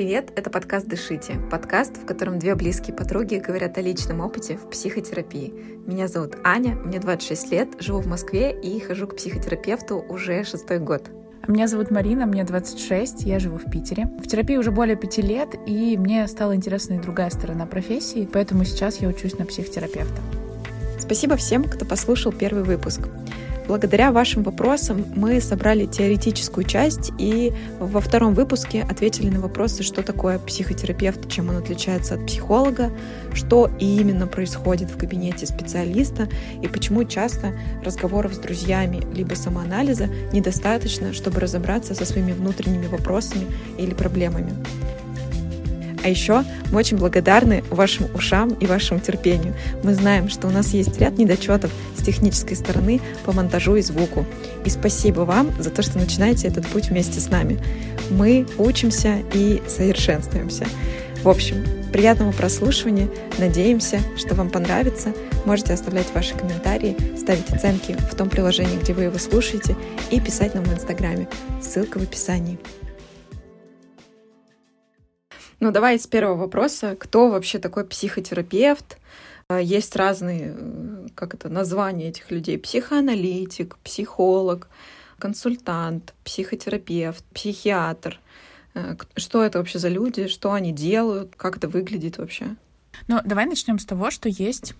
Привет, 0.00 0.32
это 0.34 0.48
подкаст 0.48 0.86
«Дышите», 0.86 1.34
подкаст, 1.50 1.98
в 1.98 2.06
котором 2.06 2.38
две 2.38 2.54
близкие 2.54 2.96
подруги 2.96 3.34
говорят 3.34 3.76
о 3.76 3.82
личном 3.82 4.20
опыте 4.22 4.56
в 4.56 4.70
психотерапии. 4.70 5.52
Меня 5.86 6.08
зовут 6.08 6.36
Аня, 6.42 6.74
мне 6.74 6.98
26 6.98 7.52
лет, 7.52 7.68
живу 7.80 8.00
в 8.00 8.06
Москве 8.06 8.58
и 8.58 8.80
хожу 8.80 9.06
к 9.06 9.16
психотерапевту 9.16 9.98
уже 10.08 10.42
шестой 10.44 10.78
год. 10.78 11.10
Меня 11.46 11.66
зовут 11.66 11.90
Марина, 11.90 12.24
мне 12.24 12.44
26, 12.44 13.24
я 13.24 13.38
живу 13.38 13.58
в 13.58 13.70
Питере. 13.70 14.06
В 14.24 14.26
терапии 14.26 14.56
уже 14.56 14.70
более 14.70 14.96
пяти 14.96 15.20
лет, 15.20 15.50
и 15.66 15.98
мне 15.98 16.26
стала 16.28 16.56
интересна 16.56 16.94
и 16.94 16.98
другая 16.98 17.28
сторона 17.28 17.66
профессии, 17.66 18.26
поэтому 18.32 18.64
сейчас 18.64 19.02
я 19.02 19.08
учусь 19.08 19.36
на 19.36 19.44
психотерапевта. 19.44 20.22
Спасибо 20.98 21.36
всем, 21.36 21.64
кто 21.64 21.84
послушал 21.84 22.32
первый 22.32 22.62
выпуск. 22.62 23.02
Благодаря 23.70 24.10
вашим 24.10 24.42
вопросам 24.42 25.06
мы 25.14 25.40
собрали 25.40 25.86
теоретическую 25.86 26.64
часть 26.64 27.12
и 27.18 27.52
во 27.78 28.00
втором 28.00 28.34
выпуске 28.34 28.82
ответили 28.82 29.28
на 29.28 29.38
вопросы, 29.38 29.84
что 29.84 30.02
такое 30.02 30.40
психотерапевт, 30.40 31.30
чем 31.30 31.50
он 31.50 31.56
отличается 31.58 32.14
от 32.14 32.26
психолога, 32.26 32.90
что 33.32 33.70
именно 33.78 34.26
происходит 34.26 34.90
в 34.90 34.98
кабинете 34.98 35.46
специалиста 35.46 36.28
и 36.60 36.66
почему 36.66 37.04
часто 37.04 37.52
разговоров 37.84 38.34
с 38.34 38.38
друзьями 38.38 39.06
либо 39.14 39.34
самоанализа 39.34 40.08
недостаточно, 40.32 41.12
чтобы 41.12 41.38
разобраться 41.38 41.94
со 41.94 42.04
своими 42.04 42.32
внутренними 42.32 42.88
вопросами 42.88 43.46
или 43.78 43.94
проблемами. 43.94 44.52
А 46.02 46.08
еще 46.08 46.44
мы 46.72 46.78
очень 46.78 46.96
благодарны 46.96 47.62
вашим 47.70 48.06
ушам 48.14 48.50
и 48.54 48.66
вашему 48.66 49.00
терпению. 49.00 49.54
Мы 49.82 49.94
знаем, 49.94 50.28
что 50.28 50.48
у 50.48 50.50
нас 50.50 50.68
есть 50.68 50.98
ряд 50.98 51.18
недочетов 51.18 51.70
технической 52.10 52.56
стороны 52.56 53.00
по 53.24 53.32
монтажу 53.32 53.76
и 53.76 53.82
звуку. 53.82 54.26
И 54.64 54.70
спасибо 54.70 55.20
вам 55.20 55.50
за 55.60 55.70
то, 55.70 55.82
что 55.82 55.98
начинаете 55.98 56.48
этот 56.48 56.66
путь 56.66 56.88
вместе 56.88 57.20
с 57.20 57.30
нами. 57.30 57.60
Мы 58.10 58.46
учимся 58.58 59.22
и 59.32 59.62
совершенствуемся. 59.68 60.66
В 61.22 61.28
общем, 61.28 61.64
приятного 61.92 62.32
прослушивания. 62.32 63.08
Надеемся, 63.38 64.00
что 64.16 64.34
вам 64.34 64.50
понравится. 64.50 65.12
Можете 65.44 65.72
оставлять 65.72 66.12
ваши 66.14 66.34
комментарии, 66.34 66.96
ставить 67.16 67.48
оценки 67.50 67.96
в 68.10 68.14
том 68.16 68.28
приложении, 68.28 68.78
где 68.78 68.92
вы 68.92 69.04
его 69.04 69.18
слушаете, 69.18 69.76
и 70.10 70.20
писать 70.20 70.54
нам 70.54 70.64
в 70.64 70.72
Инстаграме. 70.72 71.28
Ссылка 71.62 71.98
в 71.98 72.02
описании. 72.02 72.58
Ну, 75.60 75.70
давай 75.70 75.98
с 75.98 76.06
первого 76.06 76.36
вопроса. 76.36 76.96
Кто 76.98 77.28
вообще 77.28 77.58
такой 77.58 77.84
психотерапевт? 77.84 78.96
А, 79.50 79.60
есть 79.60 79.96
разные, 79.96 80.56
как 81.16 81.34
это, 81.34 81.48
названия 81.48 82.08
этих 82.10 82.30
людей. 82.30 82.56
Психоаналитик, 82.56 83.78
психолог, 83.78 84.68
консультант, 85.18 86.14
психотерапевт, 86.22 87.24
психиатр. 87.34 88.20
Э, 88.74 88.94
что 89.16 89.42
это 89.42 89.58
вообще 89.58 89.80
за 89.80 89.88
люди? 89.88 90.28
Что 90.28 90.52
они 90.52 90.70
делают? 90.72 91.34
Как 91.36 91.56
это 91.56 91.68
выглядит 91.68 92.18
вообще? 92.18 92.54
Ну, 93.08 93.20
давай 93.24 93.46
начнем 93.46 93.80
с 93.80 93.84
того, 93.84 94.12
что 94.12 94.28
есть 94.28 94.74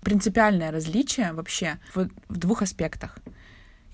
принципиальное 0.00 0.70
различие 0.70 1.34
вообще 1.34 1.78
в, 1.94 2.08
в 2.30 2.38
двух 2.38 2.62
аспектах. 2.62 3.18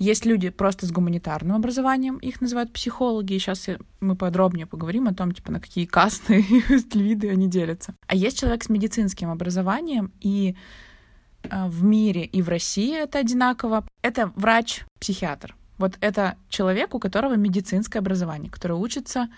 Есть 0.00 0.24
люди 0.24 0.48
просто 0.48 0.86
с 0.86 0.92
гуманитарным 0.92 1.54
образованием, 1.56 2.16
их 2.16 2.40
называют 2.40 2.72
психологи, 2.72 3.36
сейчас 3.36 3.68
мы 4.00 4.16
подробнее 4.16 4.66
поговорим 4.66 5.06
о 5.06 5.14
том, 5.14 5.30
типа, 5.32 5.52
на 5.52 5.60
какие 5.60 5.84
касты 5.84 6.41
виды 6.94 7.28
они 7.28 7.48
делятся. 7.48 7.94
А 8.06 8.14
есть 8.14 8.41
человек 8.41 8.64
с 8.64 8.70
медицинским 8.70 9.28
образованием, 9.28 10.10
и 10.22 10.56
э, 11.42 11.69
в 11.69 11.84
мире 11.84 12.25
и 12.25 12.41
в 12.41 12.48
России 12.48 12.97
это 12.98 13.19
одинаково. 13.19 13.86
Это 14.00 14.32
врач-психиатр. 14.36 15.54
Вот 15.76 15.98
это 16.00 16.36
человек, 16.48 16.94
у 16.94 16.98
которого 16.98 17.34
медицинское 17.34 17.98
образование, 17.98 18.50
который 18.50 18.78
учится 18.78 19.28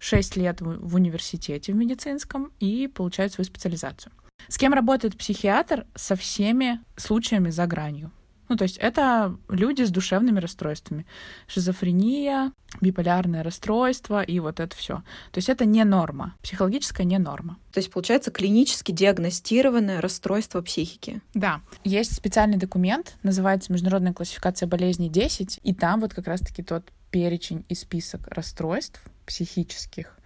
6 0.00 0.36
лет 0.36 0.60
в 0.60 0.96
университете 0.96 1.72
в 1.72 1.76
медицинском 1.76 2.50
и 2.58 2.88
получает 2.88 3.34
свою 3.34 3.46
специализацию. 3.46 4.12
С 4.48 4.58
кем 4.58 4.74
работает 4.74 5.16
психиатр? 5.16 5.86
Со 5.94 6.16
всеми 6.16 6.80
случаями 6.96 7.50
за 7.50 7.66
гранью. 7.66 8.10
Ну, 8.48 8.56
то 8.56 8.62
есть 8.62 8.78
это 8.78 9.36
люди 9.48 9.82
с 9.82 9.90
душевными 9.90 10.40
расстройствами. 10.40 11.06
Шизофрения, 11.46 12.52
биполярное 12.80 13.42
расстройство 13.42 14.22
и 14.22 14.40
вот 14.40 14.60
это 14.60 14.74
все. 14.76 15.02
То 15.32 15.38
есть 15.38 15.48
это 15.48 15.64
не 15.64 15.84
норма, 15.84 16.34
психологическая 16.42 17.06
не 17.06 17.18
норма. 17.18 17.58
То 17.72 17.78
есть 17.78 17.92
получается 17.92 18.30
клинически 18.30 18.92
диагностированное 18.92 20.00
расстройство 20.00 20.62
психики. 20.62 21.20
Да. 21.34 21.60
Есть 21.84 22.14
специальный 22.14 22.58
документ, 22.58 23.16
называется 23.22 23.72
Международная 23.72 24.12
классификация 24.12 24.66
болезней 24.66 25.08
10, 25.10 25.60
и 25.62 25.74
там 25.74 26.00
вот 26.00 26.14
как 26.14 26.26
раз-таки 26.26 26.62
тот 26.62 26.90
перечень 27.10 27.64
и 27.68 27.74
список 27.74 28.28
расстройств 28.28 29.02
психических, 29.26 30.16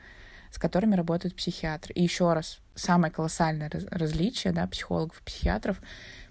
с 0.50 0.58
которыми 0.58 0.94
работают 0.94 1.36
психиатры. 1.36 1.94
И 1.94 2.02
еще 2.02 2.32
раз, 2.32 2.58
самое 2.74 3.12
колоссальное 3.12 3.70
различие 3.90 4.52
да, 4.52 4.66
психологов 4.66 5.20
и 5.20 5.24
психиатров. 5.24 5.80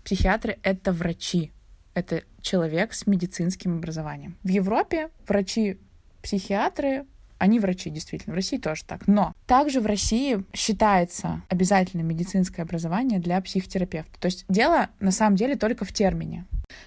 Психиатры— 0.03 0.59
это 0.63 0.91
врачи, 0.91 1.51
это 1.93 2.23
человек 2.41 2.93
с 2.93 3.07
медицинским 3.07 3.77
образованием. 3.77 4.37
В 4.43 4.49
Европе 4.49 5.09
врачи-психиатры 5.27 7.05
они 7.41 7.59
врачи, 7.59 7.89
действительно. 7.89 8.33
В 8.33 8.35
России 8.35 8.57
тоже 8.57 8.83
так. 8.85 9.07
Но 9.07 9.33
также 9.47 9.81
в 9.81 9.87
России 9.87 10.43
считается 10.53 11.41
обязательным 11.49 12.07
медицинское 12.07 12.61
образование 12.61 13.17
для 13.17 13.41
психотерапевта. 13.41 14.19
То 14.19 14.27
есть 14.27 14.45
дело 14.47 14.89
на 14.99 15.09
самом 15.09 15.37
деле 15.37 15.55
только 15.55 15.83
в 15.83 15.91
термине. 15.91 16.45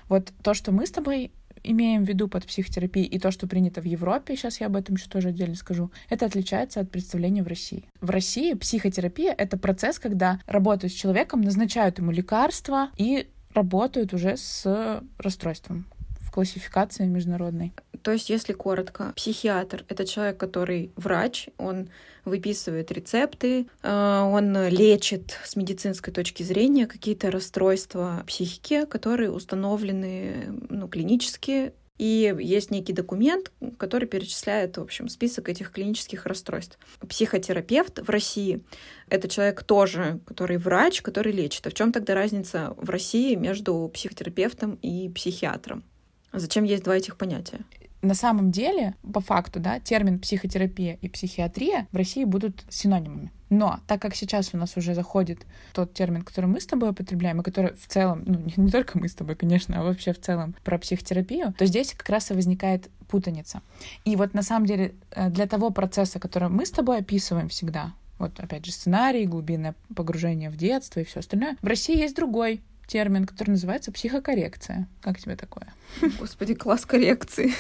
Вот 0.08 0.32
то, 0.44 0.54
что 0.54 0.70
мы 0.70 0.86
с 0.86 0.92
тобой 0.92 1.32
имеем 1.64 2.04
в 2.04 2.08
виду 2.08 2.28
под 2.28 2.46
психотерапией 2.46 3.06
и 3.06 3.18
то, 3.18 3.30
что 3.30 3.48
принято 3.48 3.80
в 3.80 3.84
Европе, 3.84 4.36
сейчас 4.36 4.60
я 4.60 4.66
об 4.66 4.76
этом 4.76 4.94
еще 4.94 5.08
тоже 5.08 5.30
отдельно 5.30 5.56
скажу, 5.56 5.90
это 6.08 6.26
отличается 6.26 6.80
от 6.80 6.90
представления 6.90 7.42
в 7.42 7.48
России. 7.48 7.88
В 8.00 8.10
России 8.10 8.52
психотерапия— 8.54 9.34
это 9.36 9.58
процесс, 9.58 9.98
когда 9.98 10.40
работают 10.46 10.92
с 10.92 10.96
человеком, 10.96 11.40
назначают 11.40 11.98
ему 11.98 12.12
лекарства 12.12 12.90
и 12.96 13.28
работают 13.54 14.12
уже 14.12 14.36
с 14.36 15.02
расстройством 15.18 15.86
в 16.20 16.30
классификации 16.30 17.06
международной. 17.06 17.72
То 18.02 18.12
есть, 18.12 18.28
если 18.28 18.52
коротко, 18.52 19.12
психиатр— 19.16 19.84
это 19.88 20.04
человек, 20.04 20.36
который 20.36 20.92
врач, 20.96 21.48
он 21.56 21.88
выписывает 22.24 22.90
рецепты, 22.92 23.66
э, 23.82 24.20
он 24.20 24.68
лечит 24.68 25.38
с 25.44 25.56
медицинской 25.56 26.12
точки 26.12 26.42
зрения 26.42 26.86
какие-то 26.86 27.30
расстройства 27.30 28.22
психики, 28.26 28.84
которые 28.84 29.30
установлены 29.30 30.54
ну, 30.68 30.88
клинически 30.88 31.72
и 31.98 32.34
есть 32.40 32.70
некий 32.70 32.92
документ, 32.92 33.52
который 33.78 34.08
перечисляет, 34.08 34.76
в 34.76 34.82
общем, 34.82 35.08
список 35.08 35.48
этих 35.48 35.70
клинических 35.70 36.26
расстройств. 36.26 36.78
Психотерапевт 37.08 38.00
в 38.00 38.10
России— 38.10 38.60
это 39.08 39.28
человек 39.28 39.62
тоже, 39.62 40.20
который 40.26 40.56
врач, 40.56 41.02
который 41.02 41.32
лечит. 41.32 41.66
А 41.66 41.70
в 41.70 41.74
чем 41.74 41.92
тогда 41.92 42.14
разница 42.14 42.74
в 42.76 42.90
России 42.90 43.36
между 43.36 43.90
психотерапевтом 43.94 44.78
и 44.82 45.08
психиатром? 45.08 45.84
Зачем 46.32 46.64
есть 46.64 46.82
два 46.82 46.96
этих 46.96 47.16
понятия? 47.16 47.60
На 48.02 48.14
самом 48.14 48.50
деле, 48.50 48.94
по 49.14 49.20
факту, 49.20 49.60
да, 49.60 49.80
термин 49.80 50.18
психотерапия 50.18 50.98
и 51.00 51.08
психиатрия 51.08 51.86
в 51.90 51.96
России 51.96 52.24
будут 52.24 52.64
синонимами. 52.68 53.32
Но 53.54 53.80
так 53.86 54.02
как 54.02 54.14
сейчас 54.14 54.50
у 54.52 54.56
нас 54.56 54.76
уже 54.76 54.94
заходит 54.94 55.46
тот 55.72 55.94
термин, 55.94 56.22
который 56.22 56.46
мы 56.46 56.60
с 56.60 56.66
тобой 56.66 56.90
употребляем, 56.90 57.40
и 57.40 57.44
который 57.44 57.74
в 57.74 57.86
целом, 57.86 58.22
ну, 58.26 58.38
не, 58.38 58.52
не 58.56 58.70
только 58.70 58.98
мы 58.98 59.08
с 59.08 59.14
тобой, 59.14 59.36
конечно, 59.36 59.80
а 59.80 59.84
вообще 59.84 60.12
в 60.12 60.20
целом 60.20 60.54
про 60.64 60.78
психотерапию, 60.78 61.54
то 61.56 61.64
здесь 61.66 61.94
как 61.94 62.08
раз 62.08 62.30
и 62.30 62.34
возникает 62.34 62.90
путаница. 63.08 63.62
И 64.04 64.16
вот 64.16 64.34
на 64.34 64.42
самом 64.42 64.66
деле 64.66 64.94
э, 65.12 65.30
для 65.30 65.46
того 65.46 65.70
процесса, 65.70 66.18
который 66.18 66.48
мы 66.48 66.66
с 66.66 66.70
тобой 66.70 66.98
описываем 66.98 67.48
всегда, 67.48 67.92
вот 68.18 68.38
опять 68.40 68.66
же 68.66 68.72
сценарий, 68.72 69.26
глубинное 69.26 69.74
погружение 69.94 70.50
в 70.50 70.56
детство 70.56 71.00
и 71.00 71.04
все 71.04 71.20
остальное, 71.20 71.56
в 71.62 71.66
России 71.66 71.96
есть 71.96 72.16
другой 72.16 72.60
термин, 72.88 73.24
который 73.24 73.50
называется 73.50 73.92
психокоррекция. 73.92 74.88
Как 75.00 75.20
тебе 75.20 75.36
такое? 75.36 75.72
Господи, 76.18 76.54
класс 76.54 76.84
коррекции. 76.84 77.52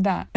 Да. 0.00 0.28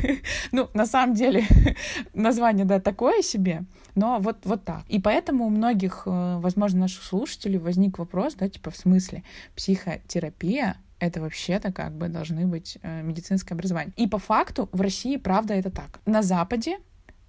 ну, 0.52 0.70
на 0.74 0.86
самом 0.86 1.14
деле, 1.14 1.44
название, 2.14 2.64
да, 2.64 2.78
такое 2.78 3.22
себе, 3.22 3.64
но 3.96 4.18
вот, 4.20 4.38
вот 4.44 4.64
так. 4.64 4.84
И 4.88 5.00
поэтому 5.00 5.46
у 5.46 5.50
многих, 5.50 6.04
э, 6.06 6.38
возможно, 6.38 6.80
наших 6.80 7.02
слушателей 7.02 7.58
возник 7.58 7.98
вопрос, 7.98 8.34
да, 8.34 8.48
типа, 8.48 8.70
в 8.70 8.76
смысле, 8.76 9.24
психотерапия 9.56 10.76
это 11.00 11.20
вообще-то 11.20 11.72
как 11.72 11.96
бы 11.96 12.08
должны 12.08 12.46
быть 12.46 12.78
э, 12.82 13.02
медицинское 13.02 13.54
образование. 13.54 13.92
И 13.96 14.06
по 14.06 14.18
факту 14.18 14.68
в 14.72 14.80
России, 14.80 15.16
правда, 15.16 15.54
это 15.54 15.70
так. 15.70 16.00
На 16.06 16.22
Западе 16.22 16.78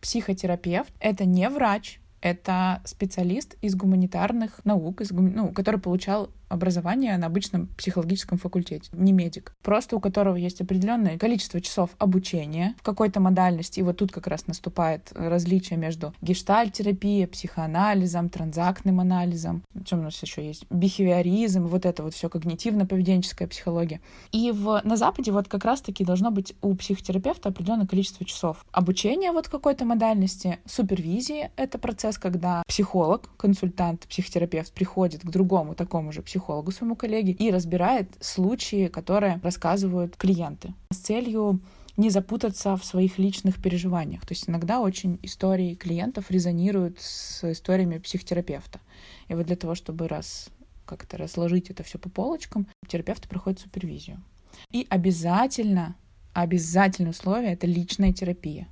психотерапевт— 0.02 0.94
это 1.00 1.26
не 1.26 1.50
врач, 1.50 2.00
это 2.22 2.82
специалист 2.86 3.56
из 3.62 3.76
гуманитарных 3.76 4.64
наук, 4.66 5.02
из, 5.02 5.12
ну, 5.12 5.52
который 5.54 5.80
получал 5.80 6.32
образование 6.50 7.18
на 7.18 7.28
обычном 7.28 7.68
психологическом 7.78 8.38
факультете, 8.38 8.90
не 8.94 9.14
медик. 9.14 9.54
Просто 9.62 9.96
у 9.96 10.00
которого 10.00 10.36
есть 10.36 10.62
определенное 10.62 11.18
количество 11.18 11.62
часов 11.62 11.92
обучения 11.98 12.76
в 12.78 12.84
какой-то 12.84 13.20
модальности. 13.20 13.80
И 13.80 13.84
вот 13.84 13.98
тут 13.98 14.12
как 14.12 14.28
раз 14.28 14.48
наступает 14.48 15.12
различие 15.14 15.78
между 15.78 16.14
гештальтерапией, 16.22 17.28
психоанализом, 17.28 18.30
транзактным 18.30 19.00
анализом. 19.00 19.64
Что 19.86 19.98
у 19.98 20.02
нас 20.02 20.22
еще 20.22 20.46
есть? 20.46 20.66
Бихевиоризм, 20.70 21.68
вот 21.68 21.86
это 21.86 22.04
вот 22.04 22.14
все 22.14 22.28
когнитивно-поведенческая 22.28 23.48
психология. 23.48 24.02
И 24.32 24.52
в, 24.52 24.82
на 24.84 24.98
Западе 24.98 25.32
вот 25.32 25.48
как 25.48 25.66
раз-таки 25.66 26.04
должно 26.04 26.32
быть 26.32 26.56
у 26.62 26.76
психотерапевта 26.76 27.50
определенное 27.50 27.88
количество 27.88 28.26
часов 28.26 28.66
обучения 28.72 29.32
вот 29.32 29.48
какой-то 29.48 29.86
модальности, 29.86 30.60
супервизии— 30.66 31.52
это 31.56 31.78
процесс, 31.78 32.18
когда 32.18 32.64
психолог, 32.68 33.30
консультант, 33.38 34.08
психотерапевт 34.08 34.74
приходит 34.74 35.22
к 35.22 35.30
другому 35.30 35.76
такому 35.76 36.12
же 36.12 36.22
психологу, 36.22 36.39
своему 36.72 36.96
коллеге, 36.96 37.32
и 37.32 37.52
разбирает 37.52 38.10
случаи, 38.20 38.88
которые 38.88 39.40
рассказывают 39.44 40.16
клиенты 40.18 40.74
с 40.92 40.98
целью 40.98 41.62
не 41.98 42.10
запутаться 42.10 42.78
в 42.78 42.86
своих 42.86 43.20
личных 43.20 43.62
переживаниях. 43.62 44.22
То 44.22 44.34
есть 44.34 44.48
иногда 44.48 44.80
очень 44.80 45.20
истории 45.22 45.76
клиентов 45.76 46.32
резонируют 46.32 46.98
с 47.00 47.52
историями 47.52 47.98
психотерапевта. 47.98 48.80
И 49.28 49.34
вот 49.34 49.46
для 49.48 49.58
того, 49.58 49.76
чтобы 49.76 50.08
раз 50.08 50.50
как-то 50.86 51.18
разложить 51.18 51.70
это 51.70 51.84
все 51.84 52.00
по 52.00 52.10
полочкам, 52.10 52.68
терапевт 52.88 53.28
проходит 53.28 53.60
супервизию. 53.60 54.24
И 54.72 54.88
обязательно, 54.90 55.96
обязательное 56.34 57.12
условие— 57.12 57.52
это 57.54 57.68
личная 57.68 58.14
терапия 58.14 58.68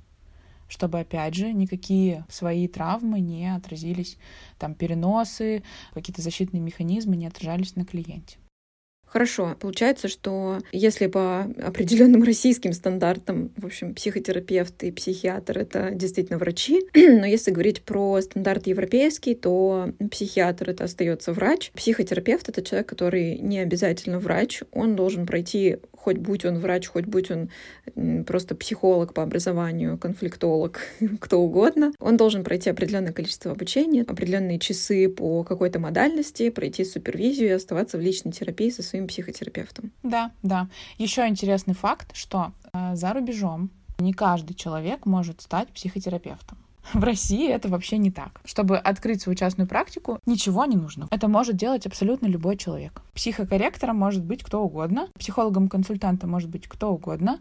чтобы, 0.68 1.00
опять 1.00 1.34
же, 1.34 1.52
никакие 1.52 2.24
свои 2.28 2.68
травмы 2.68 3.20
не 3.20 3.54
отразились, 3.54 4.16
там, 4.58 4.74
переносы, 4.74 5.62
какие-то 5.94 6.22
защитные 6.22 6.60
механизмы 6.60 7.16
не 7.16 7.26
отражались 7.26 7.76
на 7.76 7.84
клиенте. 7.84 8.38
Хорошо. 9.08 9.56
Получается, 9.58 10.08
что 10.08 10.58
если 10.70 11.06
по 11.06 11.44
определенным 11.62 12.22
российским 12.22 12.74
стандартам, 12.74 13.50
в 13.56 13.64
общем, 13.64 13.94
психотерапевт 13.94 14.84
и 14.84 14.92
психиатр— 14.92 15.58
это 15.60 15.90
действительно 15.92 16.38
врачи, 16.38 16.82
но 16.94 17.24
если 17.24 17.50
говорить 17.50 17.82
про 17.82 18.20
стандарт 18.20 18.66
европейский, 18.66 19.34
то 19.34 19.92
психиатр— 20.10 20.70
это 20.70 20.84
остается 20.84 21.32
врач, 21.32 21.70
психотерапевт— 21.72 22.48
это 22.50 22.62
человек, 22.62 22.88
который 22.88 23.38
не 23.38 23.60
обязательно 23.60 24.18
врач, 24.18 24.62
он 24.72 24.94
должен 24.94 25.26
пройти 25.26 25.78
хоть 26.00 26.18
будь 26.18 26.44
он 26.44 26.58
врач, 26.58 26.86
хоть 26.86 27.06
будь 27.06 27.30
он 27.30 27.50
просто 28.24 28.54
психолог 28.54 29.14
по 29.14 29.22
образованию, 29.22 29.98
конфликтолог, 29.98 30.80
кто 31.20 31.40
угодно, 31.40 31.92
он 32.00 32.16
должен 32.16 32.44
пройти 32.44 32.70
определенное 32.70 33.12
количество 33.12 33.52
обучения, 33.52 34.02
определенные 34.02 34.58
часы 34.58 35.08
по 35.08 35.44
какой-то 35.44 35.78
модальности, 35.78 36.50
пройти 36.50 36.84
супервизию 36.84 37.48
и 37.48 37.52
оставаться 37.52 37.98
в 37.98 38.00
личной 38.00 38.32
терапии 38.32 38.70
со 38.70 38.82
своим 38.82 39.06
психотерапевтом. 39.06 39.92
Да, 40.02 40.30
да. 40.42 40.68
Еще 40.98 41.26
интересный 41.26 41.74
факт, 41.74 42.14
что 42.14 42.52
э, 42.72 42.94
за 42.94 43.12
рубежом 43.12 43.70
не 43.98 44.12
каждый 44.12 44.54
человек 44.54 45.06
может 45.06 45.40
стать 45.40 45.68
психотерапевтом. 45.68 46.58
В 46.92 47.04
России 47.04 47.50
это 47.50 47.68
вообще 47.68 47.98
не 47.98 48.10
так. 48.10 48.40
Чтобы 48.44 48.78
открыть 48.78 49.22
свою 49.22 49.36
частную 49.36 49.68
практику, 49.68 50.18
ничего 50.26 50.64
не 50.64 50.76
нужно. 50.76 51.06
Это 51.10 51.28
может 51.28 51.56
делать 51.56 51.86
абсолютно 51.86 52.26
любой 52.26 52.56
человек. 52.56 53.02
Психокорректором 53.14 53.96
может 53.96 54.24
быть 54.24 54.42
кто 54.42 54.62
угодно, 54.62 55.08
психологом-консультантом 55.18 56.30
может 56.30 56.48
быть 56.48 56.66
кто 56.66 56.92
угодно, 56.92 57.40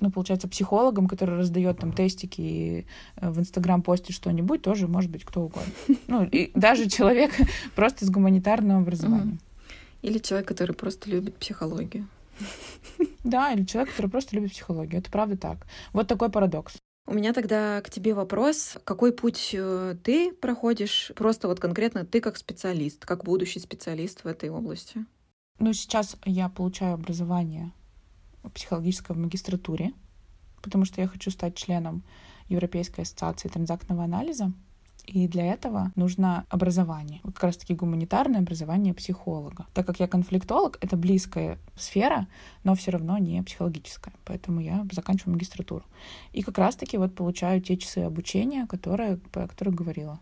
ну, 0.00 0.10
получается, 0.10 0.48
психологом, 0.48 1.06
который 1.06 1.36
раздает 1.36 1.78
там 1.78 1.92
тестики 1.92 2.40
и 2.40 2.86
э, 3.16 3.30
в 3.30 3.38
Инстаграм 3.38 3.80
постит 3.80 4.16
что-нибудь, 4.16 4.62
тоже 4.62 4.88
может 4.88 5.10
быть 5.10 5.24
кто 5.24 5.42
угодно. 5.42 5.72
Ну, 6.08 6.24
и 6.24 6.50
даже 6.54 6.88
человек 6.88 7.32
просто 7.76 8.04
с 8.04 8.10
гуманитарным 8.10 8.78
образованием. 8.78 9.38
Или 10.02 10.18
человек, 10.18 10.48
который 10.48 10.74
просто 10.74 11.10
любит 11.10 11.36
психологию. 11.36 12.06
Да, 13.24 13.52
или 13.52 13.64
человек, 13.64 13.90
который 13.92 14.10
просто 14.10 14.36
любит 14.36 14.52
психологию. 14.52 15.00
Это 15.00 15.10
правда 15.10 15.34
так. 15.38 15.66
Вот 15.94 16.08
такой 16.08 16.28
парадокс. 16.28 16.74
У 17.06 17.12
меня 17.12 17.32
тогда 17.34 17.82
к 17.82 17.90
тебе 17.90 18.14
вопрос. 18.14 18.78
Какой 18.84 19.12
путь 19.12 19.50
э, 19.52 19.94
ты 20.02 20.32
проходишь? 20.32 21.12
Просто 21.14 21.48
вот 21.48 21.60
конкретно 21.60 22.06
ты 22.06 22.20
как 22.20 22.38
специалист, 22.38 23.04
как 23.04 23.24
будущий 23.24 23.60
специалист 23.60 24.24
в 24.24 24.26
этой 24.26 24.48
области. 24.48 25.04
Ну, 25.58 25.72
сейчас 25.74 26.16
я 26.24 26.48
получаю 26.48 26.94
образование 26.94 27.72
психологическое 28.54 29.12
в 29.12 29.18
магистратуре, 29.18 29.92
потому 30.62 30.84
что 30.84 31.00
я 31.00 31.06
хочу 31.06 31.30
стать 31.30 31.56
членом 31.56 32.02
Европейской 32.48 33.02
ассоциации 33.02 33.48
транзактного 33.48 34.04
анализа. 34.04 34.52
И 35.06 35.28
для 35.28 35.52
этого 35.52 35.92
нужно 35.96 36.46
образование, 36.48 37.20
вот 37.24 37.34
как 37.34 37.44
раз-таки 37.44 37.74
гуманитарное 37.74 38.40
образование 38.40 38.94
психолога. 38.94 39.66
Так 39.74 39.86
как 39.86 40.00
я 40.00 40.08
конфликтолог, 40.08 40.78
это 40.80 40.96
близкая 40.96 41.58
сфера, 41.76 42.26
но 42.62 42.74
все 42.74 42.90
равно 42.90 43.18
не 43.18 43.42
психологическая. 43.42 44.14
Поэтому 44.24 44.60
я 44.60 44.86
заканчиваю 44.90 45.34
магистратуру. 45.34 45.84
И 46.32 46.42
как 46.42 46.58
раз-таки 46.58 46.96
вот 46.96 47.14
получаю 47.14 47.60
те 47.60 47.76
часы 47.76 47.98
обучения, 47.98 48.66
которые, 48.66 49.18
про 49.18 49.46
которые 49.46 49.74
говорила. 49.74 50.20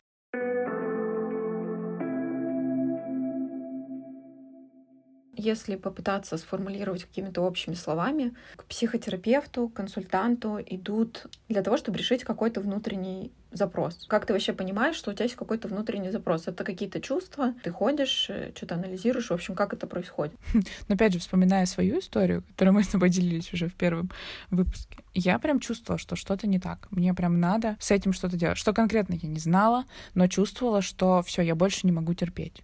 Если 5.43 5.75
попытаться 5.75 6.37
сформулировать 6.37 7.05
какими-то 7.05 7.43
общими 7.43 7.75
словами, 7.75 8.33
к 8.55 8.65
психотерапевту, 8.65 9.69
консультанту 9.69 10.61
идут 10.65 11.27
для 11.49 11.62
того, 11.62 11.77
чтобы 11.77 11.99
решить 11.99 12.23
какой-то 12.23 12.61
внутренний 12.61 13.33
запрос. 13.50 14.06
Как 14.09 14.25
ты 14.25 14.33
вообще 14.33 14.53
понимаешь, 14.53 14.94
что 14.94 15.11
у 15.11 15.15
тебя 15.15 15.25
есть 15.25 15.35
какой-то 15.35 15.67
внутренний 15.67 16.12
запрос? 16.12 16.47
Это 16.47 16.62
какие-то 16.62 17.00
чувства, 17.00 17.55
ты 17.65 17.71
ходишь, 17.73 18.31
э, 18.31 18.53
что-то 18.55 18.77
анализируешь, 18.77 19.31
в 19.31 19.33
общем, 19.33 19.56
как 19.56 19.73
это 19.73 19.89
происходит? 19.89 20.35
Но 20.89 20.94
опять 20.94 21.12
же, 21.12 21.19
вспоминая 21.19 21.67
свою 21.67 21.99
историю, 21.99 22.43
которую 22.43 22.75
мы 22.75 22.85
с 22.85 22.89
тобой 22.89 23.11
делились 23.11 23.53
уже 23.53 23.67
в 23.67 23.75
первом 23.75 24.12
выпуске, 24.50 24.99
я 25.12 25.41
прям 25.41 25.59
чувствовала, 25.59 25.99
что 25.99 26.15
что-то 26.15 26.47
не 26.47 26.61
так. 26.61 26.87
Мне 26.93 27.15
прям 27.15 27.41
надо 27.41 27.77
с 27.81 27.91
этим 27.91 28.12
что-то 28.12 28.37
делать. 28.37 28.59
Что 28.59 28.73
конкретно 28.73 29.15
я 29.21 29.29
не 29.29 29.41
знала, 29.41 29.85
но 30.15 30.29
чувствовала, 30.29 30.83
что 30.83 31.23
все, 31.23 31.43
я 31.43 31.56
больше 31.56 31.81
не 31.85 31.93
могу 31.93 32.15
терпеть. 32.15 32.62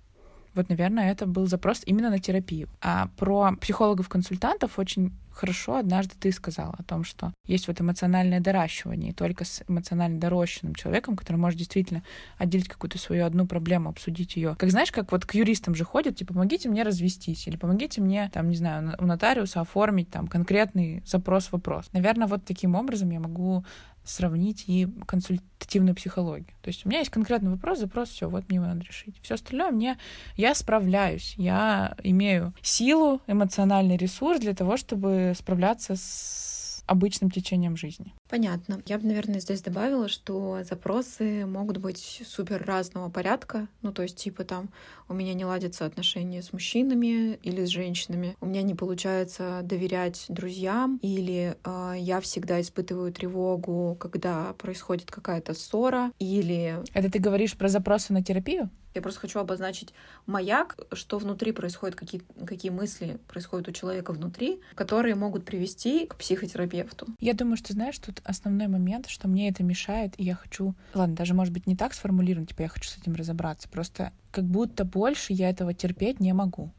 Вот, 0.55 0.69
наверное, 0.69 1.11
это 1.11 1.27
был 1.27 1.47
запрос 1.47 1.83
именно 1.87 2.11
на 2.11 2.19
терапию. 2.19 2.69
А 2.81 3.09
про 3.17 3.53
психологов-консультантов 3.61 4.79
очень 4.79 5.13
хорошо 5.39 5.77
однажды 5.77 6.15
ты 6.19 6.33
сказала 6.33 6.75
о 6.77 6.83
том, 6.83 7.05
что 7.05 7.33
есть 7.47 7.69
вот 7.69 7.81
эмоциональное 7.81 8.41
доращивание, 8.41 9.11
и 9.11 9.15
только 9.15 9.45
с 9.45 9.63
эмоционально 9.69 10.19
дорощенным 10.19 10.75
человеком, 10.75 11.17
который 11.17 11.37
может 11.37 11.59
действительно 11.59 12.03
отделить 12.39 12.69
какую-то 12.69 12.99
свою 12.99 13.25
одну 13.25 13.47
проблему, 13.47 13.89
обсудить 13.91 14.35
ее. 14.35 14.57
Как 14.59 14.71
знаешь, 14.71 14.91
как 14.91 15.13
вот 15.13 15.25
к 15.25 15.35
юристам 15.35 15.77
же 15.77 15.85
ходят, 15.85 16.17
типа, 16.17 16.35
помогите 16.35 16.69
мне 16.69 16.83
развестись, 16.83 17.47
или 17.47 17.57
помогите 17.57 18.01
мне, 18.01 18.29
там, 18.35 18.49
не 18.49 18.57
знаю, 18.57 18.97
у 18.99 19.07
нотариуса 19.07 19.61
оформить 19.61 20.11
там 20.11 20.27
конкретный 20.27 21.05
запрос-вопрос. 21.07 21.87
Наверное, 21.93 22.27
вот 22.27 22.45
таким 22.45 22.75
образом 22.75 23.11
я 23.11 23.21
могу 23.21 23.65
сравнить 24.09 24.65
и 24.67 24.89
консультативную 25.07 25.95
психологию. 25.95 26.49
То 26.63 26.69
есть 26.69 26.85
у 26.85 26.89
меня 26.89 27.01
есть 27.01 27.11
конкретный 27.11 27.51
вопрос, 27.51 27.79
запрос, 27.79 28.09
все, 28.09 28.29
вот 28.29 28.49
мне 28.49 28.57
его 28.57 28.67
надо 28.67 28.83
решить. 28.83 29.17
Все 29.23 29.35
остальное 29.35 29.71
мне 29.71 29.99
я 30.37 30.55
справляюсь, 30.55 31.35
я 31.37 31.95
имею 32.03 32.55
силу, 32.63 33.21
эмоциональный 33.27 33.97
ресурс 33.97 34.41
для 34.41 34.55
того, 34.55 34.77
чтобы 34.77 35.33
справляться 35.37 35.95
с 35.97 36.83
обычным 36.87 37.31
течением 37.31 37.77
жизни. 37.77 38.15
Понятно. 38.29 38.83
Я 38.87 38.99
бы, 38.99 39.07
наверное, 39.07 39.41
здесь 39.41 39.63
добавила, 39.63 40.09
что 40.09 40.59
запросы 40.63 41.47
могут 41.47 41.79
быть 41.79 42.23
супер 42.27 42.63
разного 42.63 43.09
порядка. 43.09 43.69
Ну, 43.81 43.93
то 43.93 44.03
есть, 44.03 44.17
типа 44.17 44.45
там, 44.45 44.69
у 45.09 45.15
меня 45.15 45.33
не 45.33 45.45
ладятся 45.45 45.87
отношения 45.87 46.43
с 46.43 46.53
мужчинами 46.53 47.39
или 47.43 47.65
с 47.65 47.69
женщинами, 47.69 48.37
у 48.41 48.47
меня 48.47 48.63
не 48.63 48.75
получается 48.75 49.61
доверять 49.63 50.27
друзьям, 50.29 50.99
или 51.03 51.57
э, 51.65 51.95
я 51.99 52.21
всегда 52.21 52.61
испытываю 52.61 53.13
тревогу, 53.13 53.97
когда 53.99 54.53
происходит 54.55 55.11
какая-то 55.11 55.55
ссора, 55.55 56.13
или... 56.19 56.83
Это 56.93 57.11
ты 57.11 57.19
говоришь 57.19 57.57
про 57.57 57.69
запросы 57.69 58.13
на 58.13 58.23
терапию? 58.23 58.71
Я 58.95 59.03
просто 59.03 59.21
хочу 59.21 59.39
обозначить 59.39 59.95
маяк, 60.27 60.77
что 60.93 61.19
внутри 61.19 61.53
происходит, 61.53 61.95
какие, 61.95 62.23
какие 62.45 62.71
мысли 62.71 63.21
происходят 63.29 63.69
у 63.69 63.73
человека 63.73 64.13
внутри, 64.13 64.61
которые 64.75 65.15
могут 65.15 65.45
привести 65.45 66.07
к 66.07 66.17
психотерапевту. 66.17 67.07
Я 67.21 67.35
думаю, 67.35 67.57
что, 67.57 67.73
знаешь, 67.75 67.99
основной 68.25 68.69
момент, 68.69 69.09
что 69.09 69.29
мне 69.29 69.49
это 69.49 69.63
мешает, 69.63 70.15
и 70.19 70.25
я 70.25 70.35
хочу... 70.35 70.75
Ладно, 70.95 71.15
даже, 71.15 71.35
может 71.35 71.53
быть, 71.53 71.67
не 71.67 71.77
так 71.77 71.95
сформулировать, 71.95 72.51
типа, 72.51 72.63
я 72.63 72.69
хочу 72.69 72.89
с 72.89 72.99
этим 72.99 73.15
разобраться. 73.15 73.69
Просто 73.69 74.13
как 74.31 74.45
будто 74.45 74.85
больше 74.85 75.33
я 75.33 75.51
этого 75.51 75.75
терпеть 75.75 76.21
не 76.21 76.33
могу. 76.33 76.71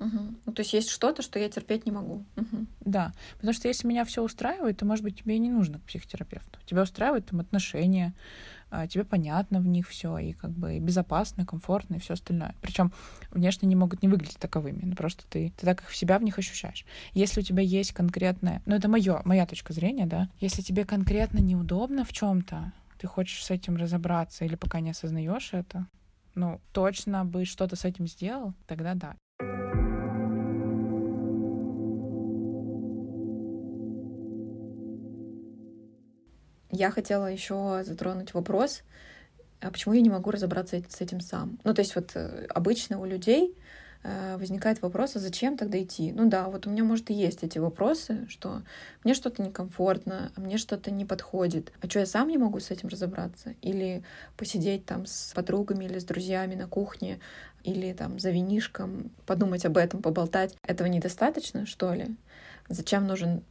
Угу. 0.00 0.34
Ну, 0.46 0.52
то 0.52 0.60
есть 0.60 0.72
есть 0.72 0.90
что-то, 0.90 1.22
что 1.22 1.38
я 1.38 1.48
терпеть 1.48 1.84
не 1.84 1.92
могу. 1.92 2.24
Угу. 2.36 2.66
Да, 2.80 3.12
потому 3.36 3.52
что 3.52 3.68
если 3.68 3.86
меня 3.86 4.04
все 4.04 4.22
устраивает, 4.22 4.78
то, 4.78 4.86
может 4.86 5.02
быть, 5.04 5.18
тебе 5.18 5.36
и 5.36 5.38
не 5.38 5.50
нужно 5.50 5.80
к 5.80 5.82
психотерапевту. 5.82 6.58
Тебя 6.66 6.82
устраивают 6.82 7.26
там 7.26 7.40
отношения, 7.40 8.14
тебе 8.90 9.04
понятно 9.04 9.60
в 9.60 9.66
них 9.66 9.88
все, 9.88 10.18
и 10.18 10.32
как 10.32 10.50
бы 10.50 10.78
безопасно, 10.78 11.46
комфортно, 11.46 11.96
и 11.96 11.98
все 11.98 12.14
остальное. 12.14 12.54
Причем 12.60 12.92
внешне 13.30 13.68
не 13.68 13.76
могут 13.76 14.02
не 14.02 14.08
выглядеть 14.08 14.38
таковыми, 14.38 14.82
но 14.82 14.94
просто 14.94 15.24
ты, 15.28 15.52
ты 15.56 15.66
так 15.66 15.82
их 15.82 15.88
в 15.88 15.96
себя 15.96 16.18
в 16.18 16.22
них 16.22 16.38
ощущаешь. 16.38 16.84
Если 17.14 17.40
у 17.40 17.42
тебя 17.44 17.62
есть 17.62 17.92
конкретное, 17.92 18.62
ну 18.66 18.74
это 18.74 18.88
мое, 18.88 19.22
моя 19.24 19.46
точка 19.46 19.72
зрения, 19.72 20.06
да, 20.06 20.28
если 20.40 20.62
тебе 20.62 20.84
конкретно 20.84 21.38
неудобно 21.38 22.04
в 22.04 22.12
чем-то, 22.12 22.72
ты 22.98 23.06
хочешь 23.06 23.44
с 23.44 23.50
этим 23.50 23.76
разобраться 23.76 24.44
или 24.44 24.56
пока 24.56 24.80
не 24.80 24.90
осознаешь 24.90 25.50
это, 25.52 25.86
ну, 26.34 26.60
точно 26.72 27.24
бы 27.24 27.44
что-то 27.44 27.76
с 27.76 27.84
этим 27.84 28.06
сделал, 28.06 28.54
тогда 28.66 28.94
да. 28.94 29.16
Я 36.78 36.92
хотела 36.92 37.26
еще 37.26 37.82
затронуть 37.84 38.34
вопрос, 38.34 38.82
а 39.60 39.72
почему 39.72 39.94
я 39.94 40.00
не 40.00 40.10
могу 40.10 40.30
разобраться 40.30 40.80
с 40.88 41.00
этим 41.00 41.20
сам? 41.20 41.58
Ну, 41.64 41.74
то 41.74 41.80
есть 41.80 41.96
вот 41.96 42.12
э, 42.14 42.46
обычно 42.50 43.00
у 43.00 43.04
людей 43.04 43.56
Э, 44.04 44.36
возникает 44.36 44.80
вопрос, 44.80 45.16
а 45.16 45.18
зачем 45.18 45.56
тогда 45.56 45.82
идти? 45.82 46.12
Ну 46.12 46.28
да, 46.28 46.48
вот 46.48 46.66
у 46.66 46.70
меня, 46.70 46.84
может, 46.84 47.10
и 47.10 47.14
есть 47.14 47.42
эти 47.42 47.58
вопросы, 47.58 48.26
что 48.28 48.62
мне 49.02 49.14
что-то 49.14 49.42
некомфортно, 49.42 50.30
а 50.36 50.40
мне 50.40 50.56
что-то 50.56 50.90
не 50.90 51.04
подходит. 51.04 51.72
А 51.82 51.88
что, 51.88 51.98
я 51.98 52.06
сам 52.06 52.28
не 52.28 52.38
могу 52.38 52.60
с 52.60 52.70
этим 52.70 52.88
разобраться? 52.88 53.54
Или 53.60 54.04
посидеть 54.36 54.86
там 54.86 55.04
с 55.06 55.32
подругами 55.34 55.84
или 55.84 55.98
с 55.98 56.04
друзьями 56.04 56.54
на 56.54 56.68
кухне, 56.68 57.18
или 57.64 57.92
там 57.92 58.20
за 58.20 58.30
винишком, 58.30 59.10
подумать 59.26 59.66
об 59.66 59.76
этом, 59.76 60.00
поболтать. 60.00 60.56
Этого 60.62 60.86
недостаточно, 60.86 61.66
что 61.66 61.92
ли? 61.92 62.06
Зачем 62.68 63.06
нужен 63.06 63.42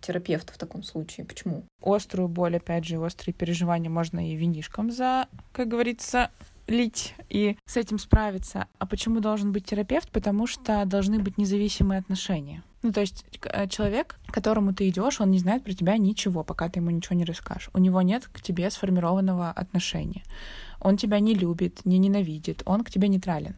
терапевт 0.00 0.50
в 0.50 0.58
таком 0.58 0.82
случае? 0.82 1.26
Почему? 1.26 1.64
Острую 1.82 2.28
боль, 2.28 2.56
опять 2.56 2.84
же, 2.84 2.98
острые 2.98 3.34
переживания 3.34 3.90
можно 3.90 4.30
и 4.30 4.34
винишком 4.34 4.90
за, 4.90 5.28
как 5.52 5.68
говорится, 5.68 6.30
лить 6.66 7.14
и 7.28 7.56
с 7.66 7.76
этим 7.76 7.98
справиться. 7.98 8.68
А 8.78 8.86
почему 8.86 9.20
должен 9.20 9.52
быть 9.52 9.66
терапевт? 9.66 10.10
Потому 10.10 10.46
что 10.46 10.84
должны 10.84 11.18
быть 11.18 11.36
независимые 11.36 11.98
отношения. 11.98 12.62
Ну, 12.82 12.92
то 12.92 13.00
есть 13.00 13.26
э, 13.42 13.68
человек, 13.68 14.18
к 14.26 14.32
которому 14.32 14.72
ты 14.72 14.88
идешь, 14.88 15.20
он 15.20 15.30
не 15.30 15.38
знает 15.38 15.64
про 15.64 15.72
тебя 15.72 15.98
ничего, 15.98 16.44
пока 16.44 16.68
ты 16.68 16.80
ему 16.80 16.90
ничего 16.90 17.16
не 17.16 17.24
расскажешь. 17.24 17.68
У 17.74 17.78
него 17.78 18.00
нет 18.00 18.26
к 18.32 18.40
тебе 18.40 18.70
сформированного 18.70 19.50
отношения. 19.50 20.22
Он 20.80 20.96
тебя 20.96 21.20
не 21.20 21.34
любит, 21.34 21.84
не 21.84 21.98
ненавидит, 21.98 22.62
он 22.64 22.82
к 22.84 22.90
тебе 22.90 23.08
нейтрален. 23.08 23.54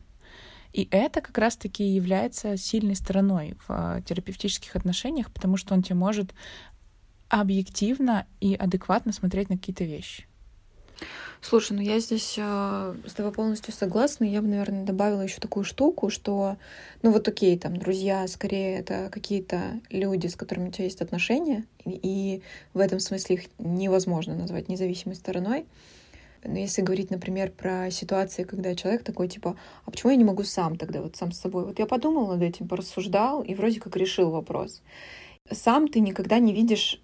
И 0.72 0.88
это 0.90 1.20
как 1.20 1.36
раз-таки 1.38 1.84
является 1.84 2.56
сильной 2.56 2.96
стороной 2.96 3.54
в 3.66 3.70
э, 3.70 4.02
терапевтических 4.06 4.74
отношениях, 4.74 5.30
потому 5.30 5.56
что 5.56 5.74
он 5.74 5.82
тебе 5.82 5.96
может 5.96 6.32
объективно 7.28 8.26
и 8.40 8.54
адекватно 8.54 9.12
смотреть 9.12 9.50
на 9.50 9.56
какие-то 9.56 9.84
вещи. 9.84 10.26
Слушай, 11.40 11.72
ну 11.72 11.82
я 11.82 11.98
здесь 11.98 12.36
э, 12.38 12.94
с 13.04 13.12
тобой 13.14 13.32
полностью 13.32 13.74
согласна. 13.74 14.24
Я 14.24 14.40
бы, 14.40 14.48
наверное, 14.48 14.84
добавила 14.84 15.22
еще 15.22 15.40
такую 15.40 15.64
штуку, 15.64 16.08
что, 16.08 16.56
ну 17.02 17.10
вот 17.10 17.26
окей, 17.26 17.58
там, 17.58 17.76
друзья, 17.76 18.28
скорее 18.28 18.78
это 18.78 19.08
какие-то 19.10 19.80
люди, 19.90 20.28
с 20.28 20.36
которыми 20.36 20.68
у 20.68 20.70
тебя 20.70 20.84
есть 20.84 21.02
отношения, 21.02 21.64
и, 21.84 21.98
и 22.02 22.42
в 22.74 22.78
этом 22.78 23.00
смысле 23.00 23.36
их 23.36 23.46
невозможно 23.58 24.36
назвать 24.36 24.68
независимой 24.68 25.16
стороной. 25.16 25.66
Но 26.44 26.58
если 26.58 26.82
говорить, 26.82 27.10
например, 27.10 27.52
про 27.52 27.90
ситуации, 27.90 28.42
когда 28.42 28.74
человек 28.74 29.04
такой, 29.04 29.28
типа, 29.28 29.56
а 29.84 29.90
почему 29.90 30.10
я 30.10 30.16
не 30.16 30.24
могу 30.24 30.42
сам 30.42 30.76
тогда, 30.76 31.00
вот 31.00 31.16
сам 31.16 31.32
с 31.32 31.40
собой? 31.40 31.64
Вот 31.64 31.78
я 31.78 31.86
подумал 31.86 32.26
над 32.26 32.42
этим, 32.42 32.68
порассуждал 32.68 33.42
и 33.42 33.54
вроде 33.54 33.80
как 33.80 33.96
решил 33.96 34.30
вопрос. 34.30 34.82
Сам 35.50 35.88
ты 35.88 36.00
никогда 36.00 36.38
не 36.38 36.52
видишь 36.52 37.00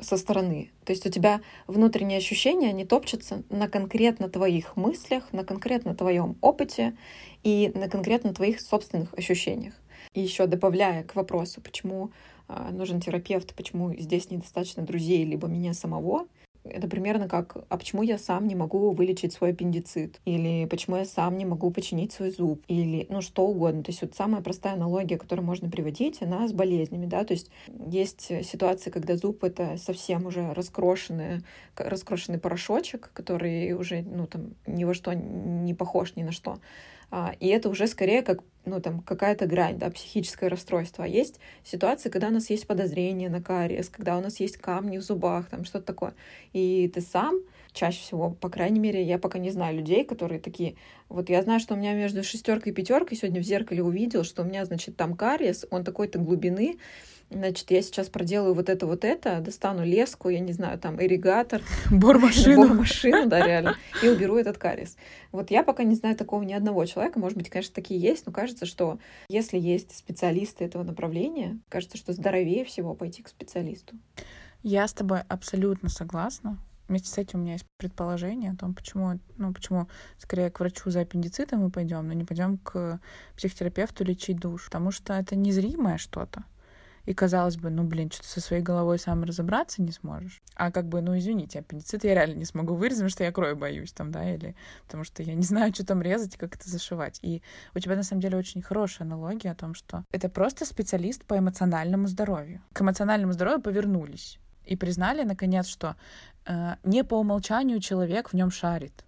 со 0.00 0.16
стороны. 0.16 0.70
То 0.84 0.92
есть 0.92 1.06
у 1.06 1.10
тебя 1.10 1.40
внутренние 1.66 2.18
ощущения, 2.18 2.68
они 2.68 2.84
топчутся 2.84 3.44
на 3.48 3.68
конкретно 3.68 4.28
твоих 4.28 4.76
мыслях, 4.76 5.32
на 5.32 5.44
конкретно 5.44 5.94
твоем 5.94 6.36
опыте 6.40 6.96
и 7.42 7.72
на 7.74 7.88
конкретно 7.88 8.34
твоих 8.34 8.60
собственных 8.60 9.14
ощущениях. 9.14 9.74
И 10.12 10.20
еще 10.20 10.46
добавляя 10.46 11.02
к 11.04 11.14
вопросу, 11.14 11.60
почему 11.60 12.10
э, 12.48 12.70
нужен 12.72 13.00
терапевт, 13.00 13.54
почему 13.54 13.94
здесь 13.94 14.30
недостаточно 14.30 14.82
друзей, 14.82 15.24
либо 15.24 15.48
меня 15.48 15.72
самого, 15.72 16.26
это 16.70 16.88
примерно 16.88 17.28
как, 17.28 17.56
а 17.68 17.76
почему 17.76 18.02
я 18.02 18.18
сам 18.18 18.46
не 18.46 18.54
могу 18.54 18.92
вылечить 18.92 19.32
свой 19.32 19.50
аппендицит? 19.50 20.20
Или 20.24 20.66
почему 20.66 20.96
я 20.96 21.04
сам 21.04 21.36
не 21.36 21.44
могу 21.44 21.70
починить 21.70 22.12
свой 22.12 22.30
зуб? 22.30 22.62
Или, 22.68 23.06
ну, 23.08 23.22
что 23.22 23.46
угодно. 23.46 23.82
То 23.82 23.90
есть 23.90 24.02
вот 24.02 24.14
самая 24.14 24.42
простая 24.42 24.74
аналогия, 24.74 25.18
которую 25.18 25.46
можно 25.46 25.70
приводить, 25.70 26.22
она 26.22 26.48
с 26.48 26.52
болезнями, 26.52 27.06
да, 27.06 27.24
то 27.24 27.32
есть 27.32 27.50
есть 27.88 28.22
ситуации, 28.44 28.90
когда 28.90 29.16
зуб— 29.16 29.44
это 29.44 29.76
совсем 29.76 30.26
уже 30.26 30.52
раскрошенный, 30.52 31.42
раскрошенный 31.76 32.38
порошочек, 32.38 33.10
который 33.12 33.72
уже, 33.72 34.02
ну, 34.02 34.26
там, 34.26 34.54
ни 34.66 34.84
во 34.84 34.94
что 34.94 35.12
не 35.14 35.74
похож 35.74 36.16
ни 36.16 36.22
на 36.22 36.32
что. 36.32 36.58
А, 37.10 37.34
и 37.40 37.48
это 37.48 37.68
уже 37.68 37.86
скорее 37.86 38.22
как 38.22 38.40
ну, 38.66 38.80
там, 38.80 39.00
какая-то 39.00 39.46
грань, 39.46 39.78
да, 39.78 39.90
психическое 39.90 40.48
расстройство. 40.48 41.04
А 41.04 41.08
есть 41.08 41.38
ситуации, 41.64 42.10
когда 42.10 42.28
у 42.28 42.32
нас 42.32 42.50
есть 42.50 42.66
подозрение 42.66 43.30
на 43.30 43.40
кариес, 43.40 43.88
когда 43.88 44.18
у 44.18 44.20
нас 44.20 44.40
есть 44.40 44.58
камни 44.58 44.98
в 44.98 45.02
зубах, 45.02 45.48
там, 45.48 45.64
что-то 45.64 45.86
такое. 45.86 46.14
И 46.52 46.90
ты 46.92 47.00
сам 47.00 47.40
чаще 47.72 48.00
всего, 48.00 48.30
по 48.30 48.48
крайней 48.48 48.80
мере, 48.80 49.02
я 49.02 49.18
пока 49.18 49.38
не 49.38 49.50
знаю 49.50 49.76
людей, 49.76 50.04
которые 50.04 50.40
такие, 50.40 50.76
вот 51.08 51.28
я 51.28 51.42
знаю, 51.42 51.60
что 51.60 51.74
у 51.74 51.76
меня 51.76 51.94
между 51.94 52.24
шестеркой 52.24 52.72
и 52.72 52.74
пятеркой 52.74 53.16
сегодня 53.16 53.40
в 53.40 53.44
зеркале 53.44 53.82
увидел, 53.82 54.24
что 54.24 54.42
у 54.42 54.44
меня, 54.46 54.64
значит, 54.64 54.96
там 54.96 55.14
кариес, 55.14 55.66
он 55.70 55.84
такой-то 55.84 56.18
глубины, 56.18 56.78
Значит, 57.28 57.70
я 57.72 57.82
сейчас 57.82 58.08
проделаю 58.08 58.54
вот 58.54 58.68
это, 58.68 58.86
вот 58.86 59.04
это, 59.04 59.40
достану 59.40 59.84
леску, 59.84 60.28
я 60.28 60.38
не 60.38 60.52
знаю, 60.52 60.78
там, 60.78 61.02
ирригатор. 61.02 61.60
Бормашину. 61.90 62.68
Бормашину, 62.68 63.26
да, 63.26 63.40
реально. 63.46 63.76
И 64.02 64.08
уберу 64.08 64.36
этот 64.36 64.58
кариес. 64.58 64.96
Вот 65.32 65.50
я 65.50 65.64
пока 65.64 65.82
не 65.82 65.96
знаю 65.96 66.16
такого 66.16 66.42
ни 66.42 66.52
одного 66.52 66.84
человека. 66.86 67.18
Может 67.18 67.36
быть, 67.36 67.50
конечно, 67.50 67.74
такие 67.74 68.00
есть, 68.00 68.26
но 68.26 68.32
кажется, 68.32 68.64
что 68.64 69.00
если 69.28 69.58
есть 69.58 69.96
специалисты 69.96 70.64
этого 70.64 70.84
направления, 70.84 71.58
кажется, 71.68 71.96
что 71.96 72.12
здоровее 72.12 72.64
всего 72.64 72.94
пойти 72.94 73.22
к 73.22 73.28
специалисту. 73.28 73.96
Я 74.62 74.86
с 74.86 74.92
тобой 74.92 75.20
абсолютно 75.28 75.88
согласна. 75.88 76.58
Вместе 76.86 77.08
с 77.10 77.18
этим 77.18 77.40
у 77.40 77.42
меня 77.42 77.54
есть 77.54 77.66
предположение 77.78 78.52
о 78.52 78.56
том, 78.56 78.72
почему, 78.72 79.18
ну, 79.36 79.52
почему 79.52 79.88
скорее 80.18 80.50
к 80.50 80.60
врачу 80.60 80.90
за 80.90 81.00
аппендицитом 81.00 81.60
мы 81.62 81.70
пойдем, 81.70 82.06
но 82.06 82.12
не 82.12 82.24
пойдем 82.24 82.58
к 82.58 83.00
психотерапевту 83.36 84.04
лечить 84.04 84.38
душ. 84.38 84.66
Потому 84.66 84.92
что 84.92 85.14
это 85.14 85.34
незримое 85.34 85.98
что-то. 85.98 86.44
И 87.06 87.14
казалось 87.14 87.56
бы, 87.56 87.70
ну, 87.70 87.84
блин, 87.84 88.10
что-то 88.10 88.28
со 88.28 88.40
своей 88.40 88.62
головой 88.62 88.98
сам 88.98 89.22
разобраться 89.22 89.80
не 89.80 89.92
сможешь. 89.92 90.42
А 90.56 90.70
как 90.70 90.88
бы, 90.88 91.00
ну, 91.00 91.16
извините, 91.16 91.60
аппендицит 91.60 92.04
я 92.04 92.14
реально 92.14 92.34
не 92.34 92.44
смогу 92.44 92.74
вырезать, 92.74 92.98
потому 92.98 93.10
что 93.10 93.24
я 93.24 93.32
крови 93.32 93.54
боюсь 93.54 93.92
там, 93.92 94.10
да, 94.10 94.34
или 94.34 94.56
потому 94.84 95.04
что 95.04 95.22
я 95.22 95.34
не 95.34 95.42
знаю, 95.42 95.72
что 95.72 95.86
там 95.86 96.02
резать 96.02 96.34
и 96.34 96.38
как 96.38 96.56
это 96.56 96.68
зашивать. 96.68 97.20
И 97.22 97.42
у 97.74 97.78
тебя, 97.78 97.96
на 97.96 98.02
самом 98.02 98.22
деле, 98.22 98.36
очень 98.36 98.60
хорошая 98.60 99.06
аналогия 99.06 99.52
о 99.52 99.54
том, 99.54 99.74
что 99.74 100.04
это 100.10 100.28
просто 100.28 100.66
специалист 100.66 101.24
по 101.24 101.38
эмоциональному 101.38 102.08
здоровью. 102.08 102.60
К 102.72 102.82
эмоциональному 102.82 103.32
здоровью 103.32 103.62
повернулись 103.62 104.38
и 104.64 104.76
признали, 104.76 105.22
наконец, 105.22 105.68
что 105.68 105.94
э, 106.44 106.74
не 106.82 107.04
по 107.04 107.14
умолчанию 107.14 107.80
человек 107.80 108.30
в 108.30 108.34
нем 108.34 108.50
шарит. 108.50 109.04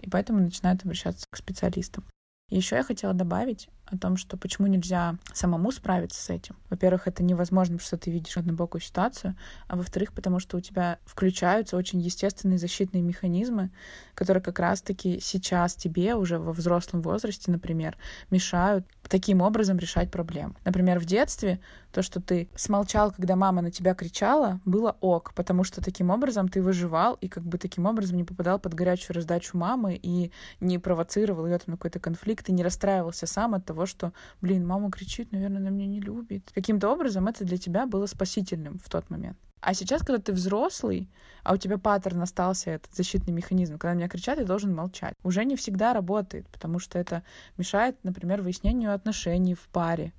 И 0.00 0.10
поэтому 0.10 0.40
начинают 0.40 0.82
обращаться 0.82 1.26
к 1.30 1.36
специалистам. 1.36 2.04
Еще 2.50 2.76
я 2.76 2.82
хотела 2.82 3.14
добавить 3.14 3.68
о 3.86 3.96
том, 3.96 4.16
что 4.16 4.36
почему 4.36 4.66
нельзя 4.66 5.16
самому 5.32 5.70
справиться 5.70 6.20
с 6.20 6.30
этим. 6.30 6.56
Во-первых, 6.70 7.06
это 7.06 7.22
невозможно, 7.22 7.76
потому 7.76 7.86
что 7.86 7.96
ты 7.96 8.10
видишь 8.10 8.36
однобокую 8.36 8.80
ситуацию, 8.80 9.36
а 9.68 9.76
во-вторых, 9.76 10.12
потому 10.12 10.40
что 10.40 10.56
у 10.56 10.60
тебя 10.60 10.98
включаются 11.04 11.76
очень 11.76 12.00
естественные 12.00 12.58
защитные 12.58 13.02
механизмы, 13.02 13.70
которые 14.14 14.42
как 14.42 14.58
раз-таки 14.58 15.20
сейчас 15.20 15.74
тебе 15.74 16.14
уже 16.14 16.38
во 16.38 16.52
взрослом 16.52 17.02
возрасте, 17.02 17.50
например, 17.50 17.96
мешают 18.30 18.86
таким 19.08 19.40
образом 19.40 19.78
решать 19.78 20.10
проблемы. 20.10 20.54
Например, 20.64 20.98
в 20.98 21.04
детстве 21.04 21.60
то, 21.92 22.02
что 22.02 22.20
ты 22.20 22.48
смолчал, 22.56 23.12
когда 23.12 23.36
мама 23.36 23.62
на 23.62 23.70
тебя 23.70 23.94
кричала, 23.94 24.60
было 24.64 24.96
ок, 25.00 25.32
потому 25.34 25.64
что 25.64 25.82
таким 25.82 26.10
образом 26.10 26.48
ты 26.48 26.60
выживал 26.60 27.14
и 27.14 27.28
как 27.28 27.44
бы 27.44 27.58
таким 27.58 27.86
образом 27.86 28.16
не 28.16 28.24
попадал 28.24 28.58
под 28.58 28.74
горячую 28.74 29.14
раздачу 29.14 29.56
мамы 29.56 29.98
и 30.02 30.32
не 30.60 30.78
провоцировал 30.78 31.46
ее 31.46 31.58
там 31.58 31.66
на 31.72 31.76
какой-то 31.76 32.00
конфликт 32.00 32.48
и 32.48 32.52
не 32.52 32.62
расстраивался 32.62 33.26
сам 33.26 33.54
от 33.54 33.64
того, 33.64 33.75
что, 33.84 34.14
блин, 34.40 34.66
мама 34.66 34.90
кричит, 34.90 35.32
наверное, 35.32 35.58
она 35.58 35.68
меня 35.68 35.86
не 35.86 36.00
любит. 36.00 36.50
Каким-то 36.54 36.90
образом 36.90 37.28
это 37.28 37.44
для 37.44 37.58
тебя 37.58 37.86
было 37.86 38.06
спасительным 38.06 38.78
в 38.78 38.88
тот 38.88 39.10
момент. 39.10 39.36
А 39.60 39.74
сейчас, 39.74 40.02
когда 40.02 40.22
ты 40.22 40.32
взрослый, 40.32 41.10
а 41.42 41.54
у 41.54 41.56
тебя 41.56 41.76
паттерн 41.76 42.22
остался 42.22 42.70
этот 42.70 42.94
защитный 42.94 43.32
механизм, 43.32 43.78
когда 43.78 43.94
меня 43.94 44.08
кричат, 44.08 44.38
я 44.38 44.44
должен 44.44 44.74
молчать, 44.74 45.14
уже 45.24 45.44
не 45.44 45.56
всегда 45.56 45.92
работает, 45.92 46.48
потому 46.48 46.78
что 46.78 46.98
это 46.98 47.24
мешает, 47.58 47.98
например, 48.04 48.42
выяснению 48.42 48.94
отношений 48.94 49.54
в 49.54 49.68
паре. 49.68 50.12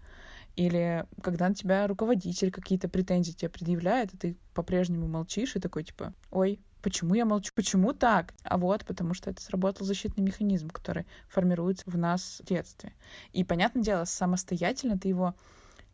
Или 0.57 1.05
когда 1.21 1.47
на 1.47 1.55
тебя 1.55 1.87
руководитель 1.87 2.51
какие-то 2.51 2.89
претензии 2.89 3.31
тебе 3.31 3.49
предъявляет, 3.49 4.13
и 4.13 4.17
ты 4.17 4.37
по-прежнему 4.53 5.07
молчишь 5.07 5.55
и 5.55 5.59
такой 5.59 5.83
типа, 5.83 6.13
ой, 6.31 6.59
почему 6.87 7.15
я 7.15 7.25
молчу? 7.25 7.51
Почему 7.53 7.91
так? 7.91 8.33
А 8.43 8.57
вот 8.57 8.85
потому 8.85 9.13
что 9.13 9.29
это 9.29 9.41
сработал 9.41 9.85
защитный 9.85 10.23
механизм, 10.23 10.69
который 10.69 11.05
формируется 11.27 11.83
в 11.85 11.97
нас 11.97 12.41
в 12.41 12.47
детстве. 12.47 12.93
И, 13.33 13.43
понятное 13.43 13.83
дело, 13.83 14.05
самостоятельно 14.05 14.97
ты 14.97 15.09
его 15.09 15.35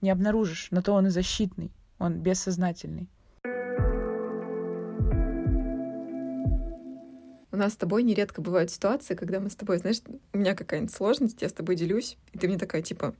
не 0.01 0.12
обнаружишь, 0.12 0.67
но 0.69 0.83
то 0.83 0.93
он 0.93 1.07
и 1.07 1.09
защитный, 1.09 1.71
он 1.97 2.21
бессознательный. 2.21 3.09
У 7.51 7.57
нас 7.57 7.73
с 7.73 7.77
тобой 7.77 8.03
нередко 8.03 8.43
бывают 8.43 8.69
ситуации, 8.69 9.15
когда 9.15 9.39
мы 9.39 9.50
с 9.50 9.55
тобой, 9.55 9.79
знаешь, 9.79 9.97
у 10.31 10.38
меня 10.38 10.53
какая-нибудь 10.53 10.93
сложность, 10.93 11.41
я 11.41 11.50
с 11.50 11.53
тобой 11.53 11.75
делюсь, 11.75 12.17
И 12.33 12.37
ты 12.37 12.47
мне 12.47 12.57
такая, 12.57 12.81
типа, 12.81 13.13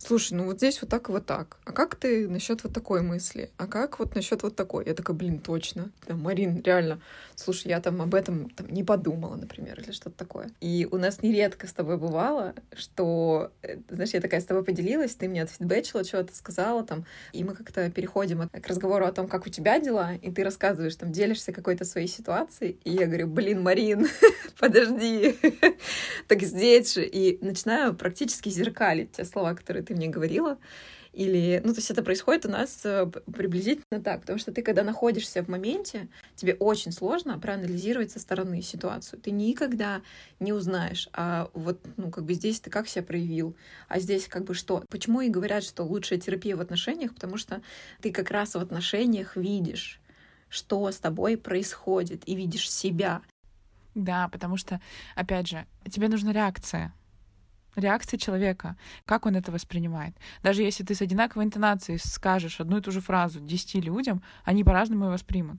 слушай, 0.00 0.32
ну 0.32 0.44
вот 0.44 0.56
здесь 0.56 0.80
вот 0.80 0.90
так 0.90 1.08
и 1.08 1.12
вот 1.12 1.26
так. 1.26 1.58
А 1.64 1.72
как 1.72 1.94
ты 1.94 2.28
насчет 2.28 2.64
вот 2.64 2.72
такой 2.72 3.02
мысли? 3.02 3.50
А 3.56 3.66
как 3.66 3.98
вот 3.98 4.14
насчет 4.14 4.42
вот 4.42 4.56
такой? 4.56 4.86
Я 4.86 4.94
такая, 4.94 5.16
блин, 5.16 5.38
точно. 5.38 5.90
Там, 6.06 6.22
Марин, 6.22 6.62
реально, 6.62 7.00
слушай, 7.36 7.68
я 7.68 7.80
там 7.80 8.00
об 8.02 8.14
этом 8.14 8.50
там, 8.50 8.68
не 8.68 8.82
подумала, 8.82 9.36
например, 9.36 9.80
или 9.80 9.92
что-то 9.92 10.16
такое. 10.16 10.50
И 10.60 10.88
у 10.90 10.96
нас 10.96 11.22
нередко 11.22 11.66
с 11.66 11.72
тобой 11.72 11.98
бывало, 11.98 12.54
что, 12.74 13.52
э, 13.62 13.76
знаешь, 13.90 14.10
я 14.10 14.20
такая 14.20 14.40
с 14.40 14.44
тобой 14.44 14.64
поделилась, 14.64 15.14
ты 15.14 15.28
мне 15.28 15.42
отфидбэчила, 15.42 16.04
что-то 16.04 16.34
сказала 16.34 16.84
там, 16.84 17.04
и 17.32 17.44
мы 17.44 17.54
как-то 17.54 17.90
переходим 17.90 18.48
к 18.48 18.66
разговору 18.66 19.04
о 19.04 19.12
том, 19.12 19.28
как 19.28 19.46
у 19.46 19.50
тебя 19.50 19.78
дела, 19.80 20.14
и 20.14 20.30
ты 20.30 20.42
рассказываешь, 20.42 20.96
там, 20.96 21.12
делишься 21.12 21.52
какой-то 21.52 21.84
своей 21.84 22.08
ситуацией, 22.08 22.78
и 22.84 22.90
я 22.90 23.06
говорю, 23.06 23.26
блин, 23.26 23.62
Марин, 23.62 24.08
подожди, 24.58 25.36
так 26.26 26.42
здесь 26.42 26.94
же. 26.94 27.04
И 27.04 27.38
начинаю 27.44 27.94
практически 27.94 28.48
зеркалить 28.60 29.12
те 29.12 29.24
слова, 29.24 29.54
которые 29.54 29.82
ты 29.82 29.94
мне 29.94 30.08
говорила. 30.08 30.58
Или, 31.12 31.60
ну, 31.64 31.72
то 31.72 31.78
есть 31.78 31.90
это 31.90 32.04
происходит 32.04 32.46
у 32.46 32.48
нас 32.48 32.82
э, 32.84 33.04
приблизительно 33.06 34.00
так, 34.00 34.20
потому 34.20 34.38
что 34.38 34.52
ты, 34.52 34.62
когда 34.62 34.84
находишься 34.84 35.42
в 35.42 35.48
моменте, 35.48 36.08
тебе 36.36 36.54
очень 36.54 36.92
сложно 36.92 37.36
проанализировать 37.38 38.12
со 38.12 38.20
стороны 38.20 38.62
ситуацию. 38.62 39.20
Ты 39.20 39.32
никогда 39.32 40.02
не 40.38 40.52
узнаешь, 40.52 41.08
а 41.12 41.50
вот, 41.52 41.80
ну, 41.96 42.10
как 42.10 42.24
бы 42.24 42.34
здесь 42.34 42.60
ты 42.60 42.70
как 42.70 42.86
себя 42.86 43.02
проявил, 43.02 43.56
а 43.88 43.98
здесь 43.98 44.28
как 44.28 44.44
бы 44.44 44.54
что. 44.54 44.84
Почему 44.88 45.20
и 45.20 45.28
говорят, 45.28 45.64
что 45.64 45.82
лучшая 45.82 46.20
терапия 46.20 46.56
в 46.56 46.60
отношениях, 46.60 47.12
потому 47.12 47.36
что 47.38 47.60
ты 48.00 48.12
как 48.12 48.30
раз 48.30 48.54
в 48.54 48.58
отношениях 48.58 49.36
видишь, 49.36 50.00
что 50.48 50.88
с 50.88 50.98
тобой 50.98 51.36
происходит, 51.36 52.22
и 52.28 52.36
видишь 52.36 52.70
себя. 52.70 53.20
Да, 53.96 54.28
потому 54.28 54.56
что, 54.56 54.80
опять 55.16 55.48
же, 55.48 55.66
тебе 55.90 56.08
нужна 56.08 56.32
реакция 56.32 56.94
реакция 57.76 58.18
человека, 58.18 58.76
как 59.04 59.26
он 59.26 59.36
это 59.36 59.52
воспринимает. 59.52 60.14
Даже 60.42 60.62
если 60.62 60.84
ты 60.84 60.94
с 60.94 61.02
одинаковой 61.02 61.44
интонацией 61.44 61.98
скажешь 61.98 62.60
одну 62.60 62.78
и 62.78 62.80
ту 62.80 62.90
же 62.90 63.00
фразу 63.00 63.40
десяти 63.40 63.80
людям, 63.80 64.22
они 64.44 64.64
по-разному 64.64 65.06
ее 65.06 65.10
воспримут. 65.10 65.58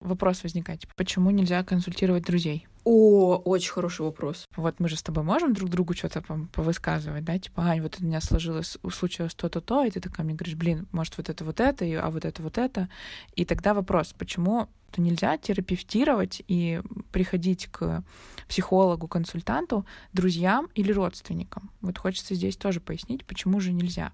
Вопрос 0.00 0.42
возникает, 0.42 0.80
типа, 0.80 0.94
почему 0.96 1.30
нельзя 1.30 1.62
консультировать 1.62 2.24
друзей? 2.24 2.66
О, 2.84 3.36
очень 3.36 3.72
хороший 3.72 4.02
вопрос. 4.02 4.46
Вот 4.56 4.80
мы 4.80 4.88
же 4.88 4.96
с 4.96 5.02
тобой 5.02 5.22
можем 5.22 5.52
друг 5.52 5.68
другу 5.68 5.94
что-то 5.94 6.22
повысказывать, 6.52 7.24
да, 7.24 7.38
типа, 7.38 7.62
Ань, 7.62 7.82
вот 7.82 7.98
у 8.00 8.04
меня 8.04 8.20
сложилось, 8.20 8.78
случилось 8.90 9.34
то-то, 9.34 9.60
то, 9.60 9.84
и 9.84 9.90
ты 9.90 10.00
такая 10.00 10.24
мне 10.24 10.34
говоришь, 10.34 10.56
блин, 10.56 10.88
может, 10.92 11.18
вот 11.18 11.28
это 11.28 11.44
вот 11.44 11.60
это, 11.60 11.84
а 12.02 12.10
вот 12.10 12.24
это 12.24 12.42
вот 12.42 12.56
это. 12.56 12.88
И 13.36 13.44
тогда 13.44 13.74
вопрос, 13.74 14.14
почему 14.16 14.68
то 14.90 15.00
нельзя 15.00 15.38
терапевтировать 15.38 16.42
и 16.48 16.82
приходить 17.12 17.68
к 17.68 18.02
психологу, 18.48 19.06
консультанту, 19.06 19.86
друзьям 20.12 20.68
или 20.74 20.90
родственникам. 20.90 21.70
Вот 21.80 21.98
хочется 21.98 22.34
здесь 22.34 22.56
тоже 22.56 22.80
пояснить, 22.80 23.24
почему 23.24 23.60
же 23.60 23.72
нельзя. 23.72 24.12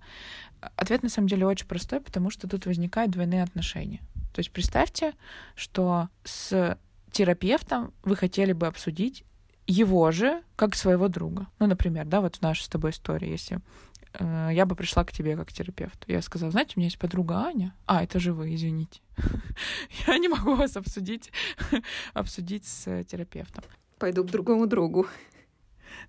Ответ 0.61 1.02
на 1.02 1.08
самом 1.08 1.28
деле 1.28 1.46
очень 1.46 1.66
простой, 1.66 2.00
потому 2.00 2.30
что 2.30 2.49
тут 2.49 2.66
возникают 2.66 3.11
двойные 3.11 3.42
отношения. 3.42 4.00
То 4.35 4.40
есть 4.40 4.50
представьте, 4.50 5.14
что 5.54 6.08
с 6.25 6.76
терапевтом 7.16 7.94
вы 8.02 8.14
хотели 8.14 8.52
бы 8.52 8.66
обсудить 8.66 9.25
его 9.66 10.11
же 10.12 10.42
как 10.54 10.75
своего 10.75 11.08
друга. 11.08 11.46
Ну, 11.58 11.66
например, 11.66 12.04
да, 12.04 12.20
вот 12.20 12.37
в 12.37 12.42
нашей 12.42 12.64
с 12.64 12.68
тобой 12.68 12.90
истории, 12.90 13.30
если 13.30 13.61
э, 14.12 14.50
я 14.52 14.66
бы 14.66 14.76
пришла 14.76 15.02
к 15.02 15.12
тебе 15.12 15.35
как 15.35 15.50
терапевт. 15.50 16.04
Я 16.06 16.20
сказала, 16.20 16.52
знаете, 16.52 16.75
у 16.76 16.80
меня 16.80 16.88
есть 16.88 16.99
подруга 16.99 17.46
Аня. 17.46 17.75
А, 17.87 18.04
это 18.04 18.20
же 18.20 18.35
вы, 18.35 18.54
извините. 18.54 19.00
Я 20.06 20.18
не 20.18 20.28
могу 20.28 20.56
вас 20.56 20.76
обсудить, 20.76 21.32
обсудить 22.12 22.66
с 22.66 23.04
терапевтом. 23.04 23.64
Пойду 23.99 24.23
к 24.23 24.30
другому 24.30 24.66
другу. 24.66 25.06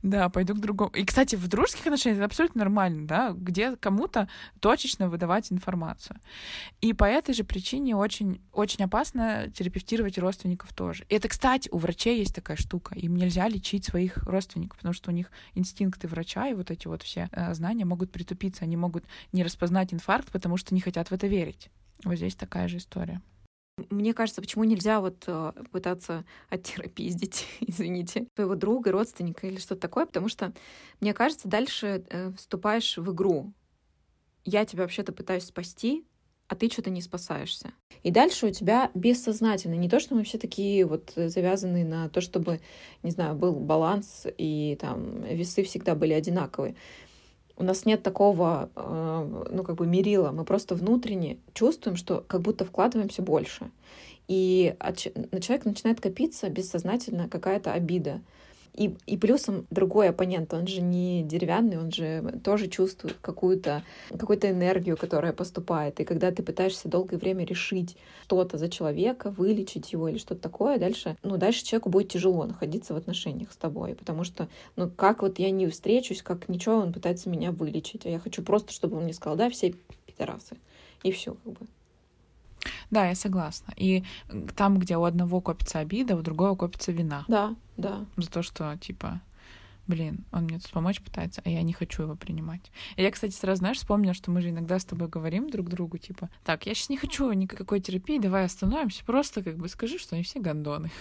Да, 0.01 0.29
пойду 0.29 0.55
к 0.55 0.59
другому. 0.59 0.91
И, 0.91 1.05
кстати, 1.05 1.35
в 1.35 1.47
дружеских 1.47 1.85
отношениях 1.85 2.17
это 2.17 2.25
абсолютно 2.25 2.59
нормально, 2.59 3.07
да, 3.07 3.31
где 3.35 3.75
кому-то 3.75 4.27
точечно 4.59 5.09
выдавать 5.09 5.51
информацию. 5.51 6.19
И 6.81 6.93
по 6.93 7.05
этой 7.05 7.33
же 7.33 7.43
причине 7.43 7.95
очень, 7.95 8.41
очень 8.51 8.83
опасно 8.83 9.51
терапевтировать 9.53 10.17
родственников 10.17 10.73
тоже. 10.73 11.05
И 11.09 11.15
это, 11.15 11.27
кстати, 11.27 11.69
у 11.71 11.77
врачей 11.77 12.19
есть 12.19 12.35
такая 12.35 12.57
штука. 12.57 12.95
Им 12.95 13.15
нельзя 13.15 13.47
лечить 13.47 13.85
своих 13.85 14.17
родственников, 14.17 14.77
потому 14.77 14.93
что 14.93 15.11
у 15.11 15.13
них 15.13 15.31
инстинкты 15.55 16.07
врача 16.07 16.47
и 16.47 16.53
вот 16.53 16.71
эти 16.71 16.87
вот 16.87 17.03
все 17.03 17.29
э, 17.31 17.53
знания 17.53 17.85
могут 17.85 18.11
притупиться. 18.11 18.63
Они 18.63 18.77
могут 18.77 19.05
не 19.31 19.43
распознать 19.43 19.93
инфаркт, 19.93 20.31
потому 20.31 20.57
что 20.57 20.73
не 20.73 20.81
хотят 20.81 21.09
в 21.09 21.13
это 21.13 21.27
верить. 21.27 21.69
Вот 22.03 22.15
здесь 22.15 22.35
такая 22.35 22.67
же 22.67 22.77
история. 22.77 23.21
Мне 23.89 24.13
кажется, 24.13 24.41
почему 24.41 24.63
нельзя 24.63 24.99
вот 24.99 25.23
э, 25.27 25.51
пытаться 25.71 26.25
оттерапиздить, 26.49 27.45
извините, 27.59 28.27
своего 28.35 28.55
друга, 28.55 28.91
родственника 28.91 29.47
или 29.47 29.59
что-то 29.59 29.81
такое, 29.81 30.05
потому 30.05 30.29
что, 30.29 30.51
мне 30.99 31.13
кажется, 31.13 31.47
дальше 31.47 32.03
э, 32.09 32.31
вступаешь 32.37 32.97
в 32.97 33.11
игру. 33.13 33.53
Я 34.43 34.65
тебя 34.65 34.83
вообще-то 34.83 35.13
пытаюсь 35.13 35.43
спасти, 35.43 36.05
а 36.47 36.55
ты 36.55 36.69
что-то 36.69 36.89
не 36.89 37.01
спасаешься. 37.01 37.73
И 38.03 38.09
дальше 38.09 38.47
у 38.47 38.51
тебя 38.51 38.89
бессознательно. 38.93 39.75
Не 39.75 39.89
то, 39.89 39.99
что 39.99 40.15
мы 40.15 40.23
все 40.23 40.37
такие 40.37 40.85
вот 40.85 41.11
завязаны 41.15 41.83
на 41.83 42.09
то, 42.09 42.21
чтобы, 42.21 42.61
не 43.03 43.11
знаю, 43.11 43.35
был 43.35 43.53
баланс 43.59 44.25
и 44.37 44.77
там 44.79 45.23
весы 45.23 45.63
всегда 45.63 45.93
были 45.93 46.13
одинаковые. 46.13 46.75
У 47.57 47.63
нас 47.63 47.85
нет 47.85 48.03
такого, 48.03 48.69
э, 48.75 49.45
ну, 49.51 49.63
как 49.63 49.75
бы 49.75 49.87
мерила. 49.87 50.31
Мы 50.31 50.45
просто 50.45 50.75
внутренне 50.75 51.37
чувствуем, 51.53 51.97
что 51.97 52.23
как 52.27 52.41
будто 52.41 52.65
вкладываемся 52.65 53.21
больше. 53.23 53.71
И 54.27 54.75
на 54.79 55.41
человека 55.41 55.69
начинает 55.69 55.99
копиться 55.99 56.49
бессознательно 56.49 57.27
какая-то 57.29 57.71
обида. 57.73 58.21
И, 58.77 58.95
и 59.07 59.17
плюсом 59.17 59.65
другой 59.71 60.09
оппонент, 60.09 60.53
он 60.53 60.67
же 60.67 60.81
не 60.81 61.23
деревянный, 61.23 61.79
он 61.79 61.91
же 61.91 62.39
тоже 62.43 62.67
чувствует 62.67 63.17
какую-то 63.21 63.83
какую 64.09 64.37
энергию, 64.37 64.95
которая 64.95 65.33
поступает. 65.33 65.99
И 65.99 66.05
когда 66.05 66.31
ты 66.31 66.43
пытаешься 66.43 66.87
долгое 66.87 67.17
время 67.17 67.43
решить 67.43 67.97
что-то 68.23 68.57
за 68.57 68.69
человека, 68.69 69.31
вылечить 69.31 69.91
его 69.91 70.07
или 70.07 70.19
что-то 70.19 70.41
такое, 70.41 70.77
дальше, 70.77 71.17
ну, 71.23 71.37
дальше 71.37 71.65
человеку 71.65 71.89
будет 71.89 72.09
тяжело 72.09 72.45
находиться 72.45 72.93
в 72.93 72.97
отношениях 72.97 73.51
с 73.51 73.57
тобой, 73.57 73.95
потому 73.95 74.23
что, 74.23 74.47
ну, 74.75 74.89
как 74.89 75.23
вот 75.23 75.39
я 75.39 75.49
не 75.49 75.67
встречусь, 75.67 76.21
как 76.21 76.47
ничего, 76.47 76.75
он 76.75 76.93
пытается 76.93 77.29
меня 77.29 77.51
вылечить, 77.51 78.05
а 78.05 78.09
я 78.09 78.19
хочу 78.19 78.43
просто, 78.43 78.71
чтобы 78.73 78.97
он 78.97 79.05
мне 79.05 79.13
сказал, 79.13 79.37
да, 79.37 79.49
все 79.49 79.73
пидорасы. 80.05 80.57
И 81.03 81.11
все, 81.11 81.35
как 81.43 81.53
бы. 81.53 81.67
Да, 82.91 83.07
я 83.07 83.15
согласна. 83.15 83.73
И 83.75 84.03
там, 84.55 84.79
где 84.79 84.97
у 84.97 85.03
одного 85.03 85.41
копится 85.41 85.79
обида, 85.79 86.15
у 86.15 86.21
другого 86.21 86.55
копится 86.55 86.91
вина. 86.91 87.25
Да, 87.27 87.55
да. 87.77 88.05
За 88.17 88.29
то, 88.29 88.41
что, 88.41 88.77
типа, 88.77 89.21
блин, 89.87 90.25
он 90.31 90.43
мне 90.43 90.59
тут 90.59 90.69
помочь 90.71 91.01
пытается, 91.01 91.41
а 91.45 91.49
я 91.49 91.61
не 91.63 91.73
хочу 91.73 92.03
его 92.03 92.15
принимать. 92.15 92.71
И 92.95 93.03
я, 93.03 93.11
кстати, 93.11 93.33
сразу, 93.33 93.59
знаешь, 93.59 93.77
вспомнила, 93.77 94.13
что 94.13 94.31
мы 94.31 94.41
же 94.41 94.49
иногда 94.49 94.79
с 94.79 94.85
тобой 94.85 95.07
говорим 95.07 95.49
друг 95.49 95.69
другу, 95.69 95.97
типа, 95.97 96.29
так, 96.43 96.65
я 96.65 96.73
сейчас 96.73 96.89
не 96.89 96.97
хочу 96.97 97.31
никакой 97.31 97.79
терапии, 97.79 98.19
давай 98.19 98.45
остановимся, 98.45 99.03
просто 99.05 99.43
как 99.43 99.57
бы 99.57 99.67
скажи, 99.69 99.97
что 99.97 100.15
они 100.15 100.23
все 100.23 100.39
гондоны. 100.39 100.91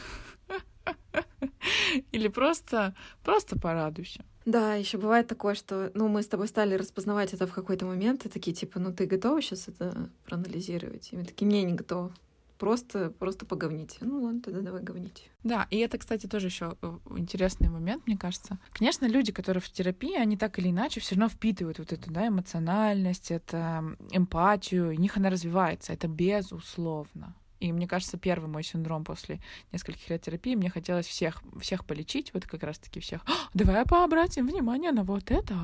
Или 2.13 2.29
просто, 2.29 2.95
просто 3.25 3.59
порадуйся. 3.59 4.25
Да, 4.47 4.77
еще 4.77 4.97
бывает 4.97 5.27
такое, 5.27 5.55
что, 5.55 5.91
ну, 5.95 6.07
мы 6.07 6.23
с 6.23 6.29
тобой 6.29 6.47
стали 6.47 6.75
распознавать 6.75 7.35
это 7.35 7.49
в 7.49 7.53
какой-то 7.53 7.85
момент, 7.85 8.25
и 8.27 8.29
такие, 8.29 8.55
типа, 8.55 8.79
ну, 8.79 8.93
ты 8.93 9.07
готова 9.07 9.43
сейчас 9.43 9.67
это 9.67 10.09
проанализировать? 10.25 11.09
И 11.13 11.17
мы 11.17 11.25
такие, 11.25 11.47
мне 11.47 11.65
не 11.65 11.75
готова. 11.75 12.15
Просто, 12.57 13.11
просто 13.11 13.45
поговните. 13.45 13.99
Ну 14.01 14.23
ладно, 14.23 14.41
тогда 14.41 14.61
давай 14.63 14.83
говните. 14.83 15.25
Да, 15.43 15.67
и 15.71 15.77
это, 15.79 15.99
кстати, 15.99 16.27
тоже 16.27 16.47
еще 16.47 16.77
э, 16.81 16.99
интересный 17.17 17.69
момент, 17.69 18.07
мне 18.07 18.17
кажется. 18.17 18.59
Конечно, 18.73 19.05
люди, 19.07 19.31
которые 19.31 19.61
в 19.61 19.69
терапии, 19.71 20.17
они 20.17 20.39
так 20.39 20.59
или 20.59 20.71
иначе 20.71 21.01
все 21.01 21.17
равно 21.17 21.29
впитывают 21.29 21.79
вот 21.79 21.93
эту, 21.93 22.11
да, 22.11 22.29
эмоциональность, 22.29 23.31
это 23.31 23.85
эмпатию, 24.11 24.93
и 24.93 24.97
у 24.97 25.01
них 25.01 25.19
она 25.19 25.29
развивается. 25.29 25.93
Это 25.93 26.09
безусловно. 26.09 27.35
И 27.61 27.73
мне 27.73 27.87
кажется, 27.87 28.19
первый 28.19 28.49
мой 28.49 28.62
синдром 28.62 29.05
после 29.05 29.40
нескольких 29.73 30.09
лет 30.11 30.23
терапии, 30.23 30.55
мне 30.55 30.71
хотелось 30.71 31.07
всех, 31.07 31.42
всех 31.61 31.85
полечить, 31.85 32.33
вот 32.35 32.47
как 32.47 32.62
раз-таки 32.62 33.01
всех. 33.01 33.25
Давай 33.55 33.85
пообратим 33.85 34.47
внимание 34.47 34.92
на 34.92 35.05
вот 35.05 35.31
это. 35.31 35.57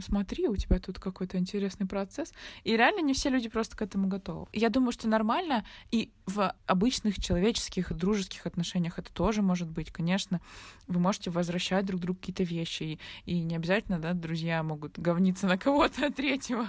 Смотри, 0.00 0.48
у 0.48 0.56
тебя 0.56 0.78
тут 0.78 0.98
какой-то 0.98 1.38
интересный 1.38 1.86
процесс. 1.86 2.32
И 2.64 2.76
реально 2.76 3.00
не 3.00 3.14
все 3.14 3.28
люди 3.28 3.48
просто 3.48 3.76
к 3.76 3.82
этому 3.82 4.08
готовы. 4.08 4.46
Я 4.52 4.70
думаю, 4.70 4.92
что 4.92 5.08
нормально 5.08 5.64
и 5.90 6.10
в 6.26 6.54
обычных 6.66 7.20
человеческих, 7.20 7.92
дружеских 7.92 8.46
отношениях 8.46 8.98
это 8.98 9.12
тоже 9.12 9.40
может 9.42 9.68
быть. 9.68 9.90
Конечно, 9.90 10.40
вы 10.86 11.00
можете 11.00 11.30
возвращать 11.30 11.86
друг 11.86 12.00
другу 12.00 12.18
какие-то 12.18 12.42
вещи, 12.42 12.82
и, 12.82 12.98
и 13.24 13.40
не 13.40 13.56
обязательно, 13.56 13.98
да, 13.98 14.14
друзья 14.14 14.62
могут 14.62 14.98
говниться 14.98 15.46
на 15.46 15.56
кого-то 15.56 16.10
третьего. 16.14 16.66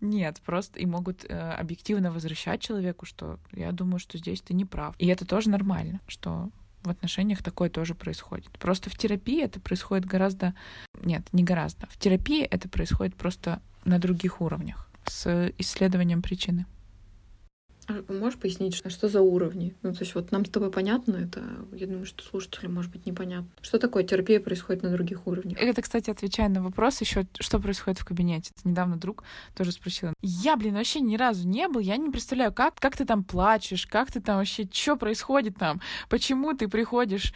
Нет, 0.00 0.40
просто 0.44 0.78
и 0.80 0.86
могут 0.86 1.24
э, 1.24 1.52
объективно 1.52 2.10
возвращать 2.10 2.60
человеку, 2.60 3.06
что 3.06 3.38
я 3.52 3.72
думаю, 3.72 3.98
что 3.98 4.18
здесь 4.18 4.40
ты 4.40 4.54
не 4.54 4.64
прав. 4.64 4.94
И 4.98 5.06
это 5.06 5.24
тоже 5.24 5.50
нормально, 5.50 6.00
что 6.06 6.50
в 6.82 6.90
отношениях 6.90 7.42
такое 7.42 7.70
тоже 7.70 7.94
происходит. 7.94 8.50
Просто 8.58 8.90
в 8.90 8.96
терапии 8.96 9.42
это 9.42 9.60
происходит 9.60 10.06
гораздо... 10.06 10.54
Нет, 11.02 11.22
не 11.32 11.44
гораздо. 11.44 11.86
В 11.88 11.98
терапии 11.98 12.42
это 12.42 12.68
происходит 12.68 13.14
просто 13.14 13.60
на 13.84 13.98
других 13.98 14.40
уровнях 14.40 14.88
с 15.06 15.52
исследованием 15.58 16.22
причины. 16.22 16.66
А 17.88 18.12
можешь 18.12 18.38
пояснить, 18.38 18.74
что 18.74 19.08
за 19.08 19.22
уровни? 19.22 19.74
Ну, 19.82 19.94
то 19.94 20.00
есть 20.00 20.14
вот 20.14 20.30
нам 20.30 20.44
с 20.44 20.50
тобой 20.50 20.70
понятно 20.70 21.16
это, 21.16 21.42
я 21.72 21.86
думаю, 21.86 22.04
что 22.04 22.22
слушателям 22.22 22.74
может 22.74 22.92
быть 22.92 23.06
непонятно. 23.06 23.48
Что 23.62 23.78
такое 23.78 24.04
терапия 24.04 24.40
происходит 24.40 24.82
на 24.82 24.90
других 24.90 25.26
уровнях? 25.26 25.58
Это, 25.58 25.80
кстати, 25.80 26.10
отвечая 26.10 26.50
на 26.50 26.62
вопрос 26.62 27.00
еще, 27.00 27.26
что 27.40 27.58
происходит 27.58 27.98
в 27.98 28.04
кабинете. 28.04 28.52
Это 28.54 28.68
недавно 28.68 28.98
друг 28.98 29.24
тоже 29.54 29.72
спросил. 29.72 30.12
Я, 30.20 30.56
блин, 30.56 30.74
вообще 30.74 31.00
ни 31.00 31.16
разу 31.16 31.48
не 31.48 31.66
был, 31.66 31.80
я 31.80 31.96
не 31.96 32.10
представляю, 32.10 32.52
как, 32.52 32.74
как 32.74 32.94
ты 32.94 33.06
там 33.06 33.24
плачешь, 33.24 33.86
как 33.86 34.12
ты 34.12 34.20
там 34.20 34.36
вообще, 34.36 34.68
что 34.70 34.96
происходит 34.96 35.56
там, 35.56 35.80
почему 36.10 36.52
ты 36.52 36.68
приходишь 36.68 37.32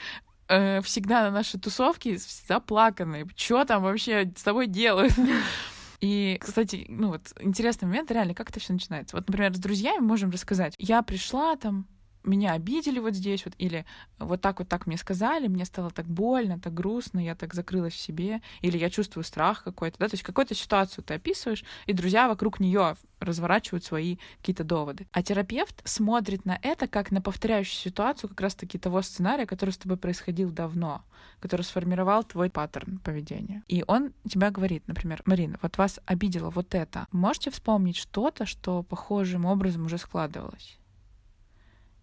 э, 0.49 0.83
всегда 0.83 1.23
на 1.23 1.31
наши 1.31 1.59
тусовки 1.59 2.19
заплаканные, 2.47 3.27
что 3.37 3.65
там 3.65 3.83
вообще 3.83 4.31
с 4.37 4.43
тобой 4.43 4.67
делают? 4.67 5.15
И, 6.03 6.37
кстати, 6.41 6.85
ну 6.89 7.09
вот 7.09 7.33
интересный 7.39 7.87
момент, 7.87 8.11
реально, 8.11 8.35
как 8.35 8.51
это 8.51 8.59
все 8.59 8.73
начинается. 8.73 9.15
Вот, 9.15 9.29
например, 9.29 9.55
с 9.55 9.59
друзьями 9.59 10.01
можем 10.05 10.31
рассказать. 10.31 10.75
Я 10.77 11.01
пришла 11.03 11.55
там, 11.55 11.87
меня 12.25 12.53
обидели 12.53 12.99
вот 12.99 13.15
здесь 13.15 13.45
вот, 13.45 13.55
или 13.59 13.85
вот 14.19 14.41
так 14.41 14.59
вот 14.59 14.69
так 14.69 14.87
мне 14.87 14.97
сказали, 14.97 15.49
мне 15.49 15.65
стало 15.65 15.91
так 15.91 16.07
больно, 16.07 16.59
так 16.59 16.75
грустно, 16.75 17.19
я 17.19 17.35
так 17.35 17.55
закрылась 17.55 17.95
в 17.95 18.01
себе, 18.01 18.41
или 18.61 18.79
я 18.79 18.91
чувствую 18.91 19.25
страх 19.25 19.65
какой-то, 19.65 19.99
да, 19.99 20.09
то 20.09 20.15
есть 20.15 20.25
какую-то 20.25 20.55
ситуацию 20.55 21.05
ты 21.05 21.15
описываешь, 21.15 21.65
и 21.87 21.93
друзья 21.93 22.29
вокруг 22.29 22.61
нее 22.61 22.97
разворачивают 23.21 23.85
свои 23.85 24.17
какие-то 24.39 24.65
доводы. 24.65 25.07
А 25.13 25.23
терапевт 25.23 25.81
смотрит 25.85 26.45
на 26.45 26.59
это 26.63 26.89
как 26.89 27.11
на 27.11 27.21
повторяющую 27.21 27.91
ситуацию 27.91 28.31
как 28.31 28.41
раз-таки 28.41 28.79
того 28.79 29.03
сценария, 29.03 29.47
который 29.47 29.71
с 29.71 29.79
тобой 29.79 29.97
происходил 29.97 30.51
давно, 30.51 31.05
который 31.41 31.63
сформировал 31.63 32.25
твой 32.25 32.51
паттерн 32.51 32.99
поведения. 32.99 33.63
И 33.69 33.85
он 33.87 34.13
тебя 34.29 34.51
говорит, 34.51 34.87
например, 34.87 35.23
Марина, 35.25 35.59
вот 35.63 35.79
вас 35.79 36.01
обидело 36.07 36.51
вот 36.51 36.75
это. 36.75 37.07
Можете 37.13 37.51
вспомнить 37.51 37.97
что-то, 37.97 38.47
что 38.47 38.83
похожим 38.83 39.45
образом 39.45 39.87
уже 39.87 39.99
складывалось? 39.99 40.79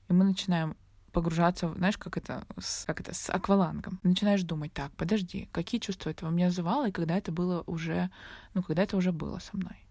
И 0.09 0.13
мы 0.13 0.25
начинаем 0.25 0.75
погружаться, 1.11 1.73
знаешь, 1.75 1.97
как 1.97 2.17
это, 2.17 2.45
с, 2.59 2.85
как 2.85 2.99
это, 2.99 3.13
с 3.13 3.29
аквалангом. 3.29 3.99
Начинаешь 4.03 4.43
думать, 4.43 4.73
так, 4.73 4.91
подожди, 4.95 5.49
какие 5.51 5.79
чувства 5.79 6.09
это 6.09 6.25
во 6.25 6.31
мне 6.31 6.45
вызывало, 6.45 6.89
и 6.89 6.91
когда 6.91 7.17
это 7.17 7.31
было 7.31 7.63
уже, 7.65 8.09
ну, 8.53 8.63
когда 8.63 8.83
это 8.83 8.97
уже 8.97 9.11
было 9.11 9.39
со 9.39 9.57
мной. 9.57 9.85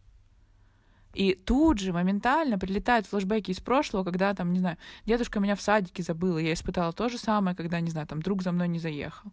И 1.15 1.35
тут 1.35 1.79
же 1.81 1.93
моментально 1.93 2.59
прилетают 2.59 3.07
флешбеки 3.07 3.51
из 3.51 3.61
прошлого, 3.61 4.05
когда 4.05 4.35
там, 4.35 4.53
не 4.53 4.61
знаю, 4.61 4.77
дедушка 5.07 5.41
меня 5.41 5.57
в 5.57 5.61
садике 5.61 6.03
забыл, 6.03 6.39
и 6.39 6.45
я 6.45 6.53
испытала 6.53 6.93
то 6.93 7.09
же 7.09 7.19
самое, 7.19 7.57
когда, 7.57 7.81
не 7.81 7.91
знаю, 7.91 8.07
там 8.07 8.23
друг 8.23 8.43
за 8.43 8.53
мной 8.53 8.69
не 8.69 8.79
заехал. 8.79 9.33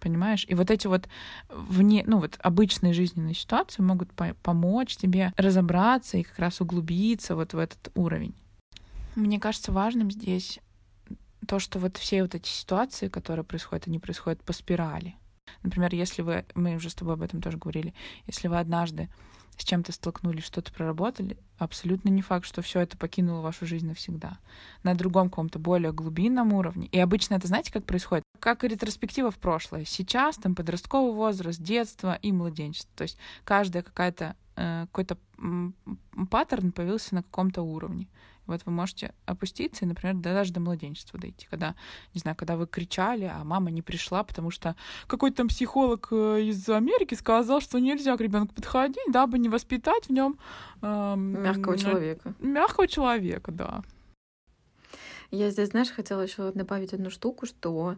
Понимаешь? 0.00 0.44
И 0.48 0.54
вот 0.54 0.70
эти 0.70 0.86
вот 0.86 1.08
вне, 1.48 2.04
ну 2.06 2.18
вот 2.18 2.36
обычные 2.40 2.92
жизненные 2.92 3.34
ситуации 3.34 3.80
могут 3.82 4.12
по 4.12 4.34
помочь 4.42 4.96
тебе 4.96 5.32
разобраться 5.38 6.18
и 6.18 6.22
как 6.22 6.38
раз 6.38 6.60
углубиться 6.60 7.34
вот 7.34 7.54
в 7.54 7.58
этот 7.58 7.90
уровень. 7.94 8.34
Мне 9.16 9.40
кажется 9.40 9.72
важным 9.72 10.10
здесь 10.10 10.60
то, 11.48 11.58
что 11.58 11.78
вот 11.78 11.96
все 11.96 12.22
вот 12.22 12.34
эти 12.34 12.48
ситуации, 12.48 13.08
которые 13.08 13.44
происходят, 13.44 13.88
они 13.88 13.98
происходят 13.98 14.42
по 14.44 14.52
спирали. 14.52 15.16
Например, 15.62 15.94
если 15.94 16.20
вы, 16.20 16.44
мы 16.54 16.76
уже 16.76 16.90
с 16.90 16.94
тобой 16.94 17.14
об 17.14 17.22
этом 17.22 17.40
тоже 17.40 17.56
говорили, 17.56 17.94
если 18.26 18.48
вы 18.48 18.58
однажды 18.58 19.08
с 19.56 19.64
чем-то 19.64 19.90
столкнулись, 19.92 20.44
что-то 20.44 20.70
проработали, 20.70 21.38
абсолютно 21.56 22.10
не 22.10 22.20
факт, 22.20 22.44
что 22.44 22.60
все 22.60 22.80
это 22.80 22.98
покинуло 22.98 23.40
вашу 23.40 23.64
жизнь 23.64 23.86
навсегда. 23.86 24.38
На 24.82 24.94
другом 24.94 25.30
каком-то 25.30 25.58
более 25.58 25.92
глубинном 25.92 26.52
уровне. 26.52 26.88
И 26.88 26.98
обычно 26.98 27.36
это, 27.36 27.46
знаете, 27.46 27.72
как 27.72 27.86
происходит? 27.86 28.22
Как 28.38 28.64
ретроспектива 28.64 29.30
в 29.30 29.38
прошлое. 29.38 29.86
Сейчас 29.86 30.36
там 30.36 30.54
подростковый 30.54 31.14
возраст, 31.14 31.58
детство 31.58 32.18
и 32.20 32.32
младенчество. 32.32 32.92
То 32.96 33.02
есть 33.02 33.16
каждая 33.44 33.82
какая-то 33.82 34.36
э, 34.56 34.86
какой-то 34.92 35.16
паттерн 36.30 36.72
появился 36.72 37.14
на 37.14 37.22
каком-то 37.22 37.62
уровне. 37.62 38.08
Вот 38.46 38.62
вы 38.64 38.72
можете 38.72 39.14
опуститься 39.24 39.84
и, 39.84 39.88
например, 39.88 40.16
даже 40.16 40.52
до 40.52 40.60
младенчества 40.60 41.18
дойти, 41.18 41.46
когда, 41.50 41.74
не 42.14 42.20
знаю, 42.20 42.36
когда 42.36 42.56
вы 42.56 42.66
кричали, 42.66 43.24
а 43.24 43.44
мама 43.44 43.70
не 43.70 43.82
пришла, 43.82 44.22
потому 44.24 44.50
что 44.50 44.76
какой-то 45.06 45.38
там 45.38 45.48
психолог 45.48 46.08
э, 46.10 46.42
из 46.42 46.68
Америки 46.68 47.14
сказал, 47.14 47.60
что 47.60 47.78
нельзя 47.78 48.16
к 48.16 48.20
ребенку 48.20 48.54
подходить, 48.54 49.12
дабы 49.12 49.38
не 49.38 49.48
воспитать 49.48 50.06
в 50.06 50.12
нем 50.12 50.38
э, 50.82 51.14
мягкого 51.16 51.76
человека. 51.76 52.34
Мягкого 52.38 52.88
человека, 52.88 53.52
да. 53.52 53.82
Я 55.30 55.50
здесь, 55.50 55.70
знаешь, 55.70 55.90
хотела 55.90 56.22
еще 56.22 56.52
добавить 56.52 56.92
одну 56.92 57.10
штуку, 57.10 57.46
что 57.46 57.96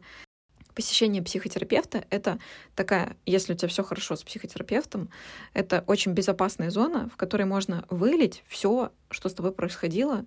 посещение 0.79 1.25
психотерапевта— 1.25 2.05
это 2.11 2.39
такая, 2.77 3.17
если 3.27 3.53
у 3.53 3.57
тебя 3.57 3.69
все 3.69 3.83
хорошо 3.83 4.15
с 4.15 4.23
психотерапевтом, 4.23 5.11
это 5.53 5.83
очень 5.89 6.13
безопасная 6.13 6.71
зона, 6.71 7.11
в 7.13 7.17
которой 7.17 7.47
можно 7.47 7.85
вылить 7.91 8.45
все, 8.47 8.93
что 9.11 9.29
с 9.29 9.35
тобой 9.35 9.51
происходило 9.51 10.25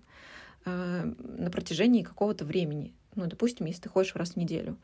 э, 0.66 1.14
на 1.18 1.50
протяжении 1.52 2.04
какого-то 2.04 2.44
времени. 2.44 2.94
Ну, 3.16 3.28
допустим, 3.28 3.66
если 3.66 3.84
ты 3.84 3.88
ходишь 3.90 4.14
раз 4.14 4.32
в 4.32 4.36
неделю. 4.36 4.76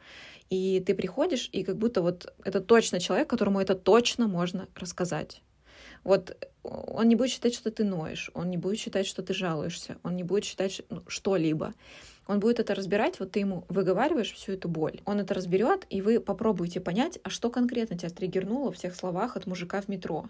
И 0.49 0.81
ты 0.87 0.95
приходишь, 0.95 1.49
и 1.51 1.65
как 1.65 1.75
будто 1.75 2.01
вот 2.01 2.33
это 2.45 2.61
точно 2.61 3.01
человек, 3.01 3.29
которому 3.29 3.59
это 3.59 3.75
точно 3.75 4.29
можно 4.29 4.69
рассказать. 4.73 5.41
Вот 6.05 6.49
он 6.63 7.09
не 7.09 7.15
будет 7.15 7.31
считать, 7.31 7.53
что 7.53 7.71
ты 7.71 7.83
ноешь, 7.83 8.31
он 8.33 8.49
не 8.49 8.55
будет 8.55 8.79
считать, 8.79 9.05
что 9.05 9.21
ты 9.21 9.33
жалуешься, 9.33 9.97
он 10.03 10.15
не 10.15 10.23
будет 10.23 10.45
считать 10.45 10.81
ну, 10.89 11.03
что-либо. 11.09 11.73
Он 12.27 12.39
будет 12.39 12.59
это 12.59 12.75
разбирать, 12.75 13.19
вот 13.19 13.31
ты 13.31 13.39
ему 13.39 13.65
выговариваешь 13.69 14.33
всю 14.33 14.53
эту 14.53 14.67
боль. 14.67 14.99
Он 15.05 15.19
это 15.19 15.33
разберет, 15.33 15.85
и 15.89 16.01
вы 16.01 16.19
попробуете 16.19 16.81
понять, 16.81 17.19
а 17.23 17.29
что 17.29 17.49
конкретно 17.49 17.97
тебя 17.97 18.09
триггернуло 18.09 18.71
в 18.71 18.77
тех 18.77 18.95
словах 18.95 19.37
от 19.37 19.47
мужика 19.47 19.81
в 19.81 19.87
метро. 19.87 20.27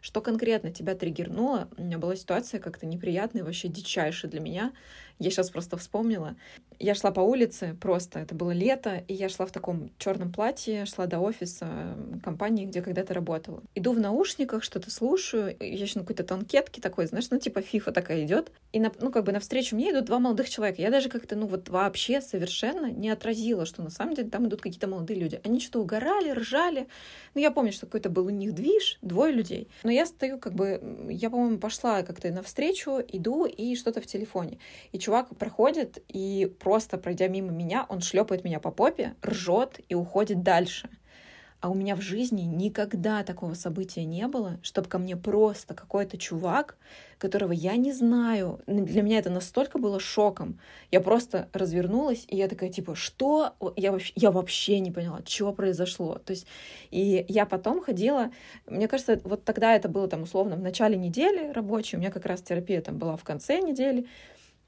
Что 0.00 0.20
конкретно 0.20 0.70
тебя 0.70 0.94
триггернуло? 0.94 1.68
У 1.76 1.82
меня 1.82 1.98
была 1.98 2.16
ситуация 2.16 2.60
как-то 2.60 2.86
неприятная, 2.86 3.44
вообще 3.44 3.68
дичайшая 3.68 4.30
для 4.30 4.40
меня. 4.40 4.72
Я 5.18 5.30
сейчас 5.30 5.50
просто 5.50 5.76
вспомнила. 5.76 6.36
Я 6.78 6.94
шла 6.94 7.10
по 7.10 7.20
улице 7.20 7.76
просто, 7.80 8.20
это 8.20 8.34
было 8.34 8.50
лето, 8.50 9.02
и 9.08 9.14
я 9.14 9.28
шла 9.28 9.46
в 9.46 9.52
таком 9.52 9.90
черном 9.98 10.32
платье, 10.32 10.86
шла 10.86 11.06
до 11.06 11.20
офиса 11.20 11.96
компании, 12.22 12.66
где 12.66 12.82
когда-то 12.82 13.14
работала. 13.14 13.62
Иду 13.74 13.92
в 13.92 14.00
наушниках, 14.00 14.62
что-то 14.62 14.90
слушаю, 14.90 15.56
я 15.58 15.66
еще 15.66 15.98
на 15.98 16.04
какой-то 16.04 16.24
танкетке 16.24 16.80
такой, 16.80 17.06
знаешь, 17.06 17.30
ну 17.30 17.38
типа 17.38 17.62
фифа 17.62 17.92
такая 17.92 18.24
идет, 18.24 18.52
и 18.72 18.80
на, 18.80 18.92
ну 19.00 19.10
как 19.10 19.24
бы 19.24 19.32
навстречу 19.32 19.74
мне 19.76 19.90
идут 19.90 20.04
два 20.04 20.18
молодых 20.18 20.48
человека. 20.50 20.82
Я 20.82 20.90
даже 20.90 21.08
как-то, 21.08 21.36
ну 21.36 21.46
вот 21.46 21.68
вообще 21.68 22.20
совершенно 22.20 22.86
не 22.86 23.08
отразила, 23.10 23.66
что 23.66 23.82
на 23.82 23.90
самом 23.90 24.14
деле 24.14 24.28
там 24.28 24.46
идут 24.46 24.60
какие-то 24.60 24.86
молодые 24.86 25.18
люди. 25.18 25.40
Они 25.44 25.60
что-то 25.60 25.80
угорали, 25.80 26.30
ржали. 26.30 26.88
Ну 27.34 27.40
я 27.40 27.50
помню, 27.50 27.72
что 27.72 27.86
какой-то 27.86 28.10
был 28.10 28.26
у 28.26 28.30
них 28.30 28.54
движ, 28.54 28.98
двое 29.02 29.32
людей. 29.32 29.68
Но 29.82 29.90
я 29.90 30.06
стою 30.06 30.38
как 30.38 30.54
бы, 30.54 31.08
я, 31.08 31.30
по-моему, 31.30 31.58
пошла 31.58 32.02
как-то 32.02 32.30
навстречу, 32.30 33.00
иду 33.06 33.46
и 33.46 33.76
что-то 33.76 34.00
в 34.00 34.06
телефоне. 34.06 34.58
И 34.92 34.98
чувак 34.98 35.34
проходит, 35.36 36.02
и 36.08 36.52
просто 36.66 36.98
пройдя 36.98 37.28
мимо 37.28 37.52
меня, 37.52 37.86
он 37.88 38.00
шлепает 38.00 38.42
меня 38.42 38.58
по 38.58 38.72
попе, 38.72 39.14
ржет 39.24 39.78
и 39.88 39.94
уходит 39.94 40.42
дальше. 40.42 40.90
А 41.60 41.68
у 41.70 41.74
меня 41.74 41.94
в 41.94 42.00
жизни 42.00 42.42
никогда 42.42 43.22
такого 43.22 43.54
события 43.54 44.04
не 44.04 44.26
было, 44.26 44.58
чтобы 44.62 44.88
ко 44.88 44.98
мне 44.98 45.16
просто 45.16 45.74
какой-то 45.74 46.18
чувак, 46.18 46.76
которого 47.18 47.52
я 47.52 47.76
не 47.76 47.92
знаю. 47.92 48.58
Для 48.66 49.02
меня 49.02 49.20
это 49.20 49.30
настолько 49.30 49.78
было 49.78 50.00
шоком. 50.00 50.58
Я 50.90 51.00
просто 51.00 51.48
развернулась, 51.52 52.24
и 52.26 52.36
я 52.36 52.48
такая, 52.48 52.68
типа, 52.68 52.96
что? 52.96 53.54
Я 53.76 53.92
вообще, 53.92 54.12
я 54.16 54.32
вообще 54.32 54.80
не 54.80 54.90
поняла, 54.90 55.20
что 55.24 55.52
произошло. 55.52 56.18
То 56.18 56.32
есть, 56.32 56.48
и 56.90 57.24
я 57.28 57.46
потом 57.46 57.80
ходила, 57.80 58.32
мне 58.66 58.88
кажется, 58.88 59.20
вот 59.22 59.44
тогда 59.44 59.76
это 59.76 59.88
было 59.88 60.08
там 60.08 60.22
условно 60.22 60.56
в 60.56 60.62
начале 60.62 60.96
недели 60.96 61.52
рабочей, 61.52 61.96
у 61.96 62.00
меня 62.00 62.10
как 62.10 62.26
раз 62.26 62.42
терапия 62.42 62.80
там 62.80 62.98
была 62.98 63.16
в 63.16 63.22
конце 63.22 63.60
недели, 63.60 64.08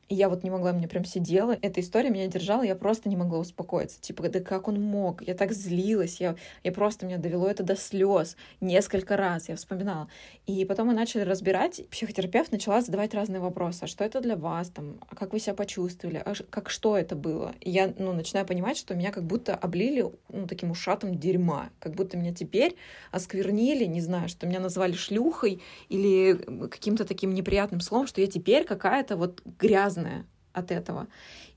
и 0.08 0.14
я 0.14 0.28
вот 0.28 0.42
не 0.42 0.50
могла, 0.50 0.72
мне 0.72 0.88
прям 0.88 1.04
сидела. 1.04 1.56
Эта 1.60 1.80
история 1.80 2.10
меня 2.10 2.26
держала, 2.28 2.62
я 2.62 2.74
просто 2.74 3.08
не 3.08 3.16
могла 3.16 3.38
успокоиться. 3.38 4.00
Типа, 4.00 4.28
да 4.28 4.40
как 4.40 4.68
он 4.68 4.80
мог? 4.80 5.22
Я 5.22 5.34
так 5.34 5.52
злилась, 5.52 6.20
я, 6.20 6.34
я 6.64 6.72
просто, 6.72 7.04
меня 7.04 7.18
довело 7.18 7.46
это 7.46 7.62
до 7.62 7.76
слез 7.76 8.36
несколько 8.60 9.16
раз, 9.16 9.48
я 9.48 9.56
вспоминала. 9.56 10.08
И 10.46 10.64
потом 10.64 10.88
мы 10.88 10.94
начали 10.94 11.22
разбирать, 11.22 11.86
психотерапевт 11.90 12.52
начала 12.52 12.80
задавать 12.80 13.12
разные 13.12 13.40
вопросы. 13.40 13.84
А 13.84 13.86
что 13.86 14.02
это 14.02 14.20
для 14.20 14.36
вас? 14.36 14.70
Там, 14.70 14.98
а 15.08 15.14
как 15.14 15.34
вы 15.34 15.40
себя 15.40 15.54
почувствовали? 15.54 16.22
А 16.24 16.32
как 16.48 16.70
что 16.70 16.96
это 16.96 17.14
было? 17.14 17.54
И 17.60 17.70
я, 17.70 17.92
ну, 17.98 18.14
начинаю 18.14 18.46
понимать, 18.46 18.78
что 18.78 18.94
меня 18.94 19.12
как 19.12 19.24
будто 19.24 19.54
облили, 19.54 20.06
ну, 20.30 20.46
таким 20.46 20.70
ушатом 20.70 21.18
дерьма. 21.18 21.68
Как 21.80 21.94
будто 21.94 22.16
меня 22.16 22.32
теперь 22.32 22.76
осквернили, 23.10 23.84
не 23.84 24.00
знаю, 24.00 24.30
что 24.30 24.46
меня 24.46 24.60
назвали 24.60 24.92
шлюхой 24.92 25.60
или 25.90 26.68
каким-то 26.68 27.04
таким 27.04 27.34
неприятным 27.34 27.80
словом, 27.82 28.06
что 28.06 28.22
я 28.22 28.26
теперь 28.26 28.64
какая-то 28.64 29.16
вот 29.16 29.42
грязная 29.44 29.97
разное 29.98 30.24
от 30.52 30.70
этого. 30.70 31.06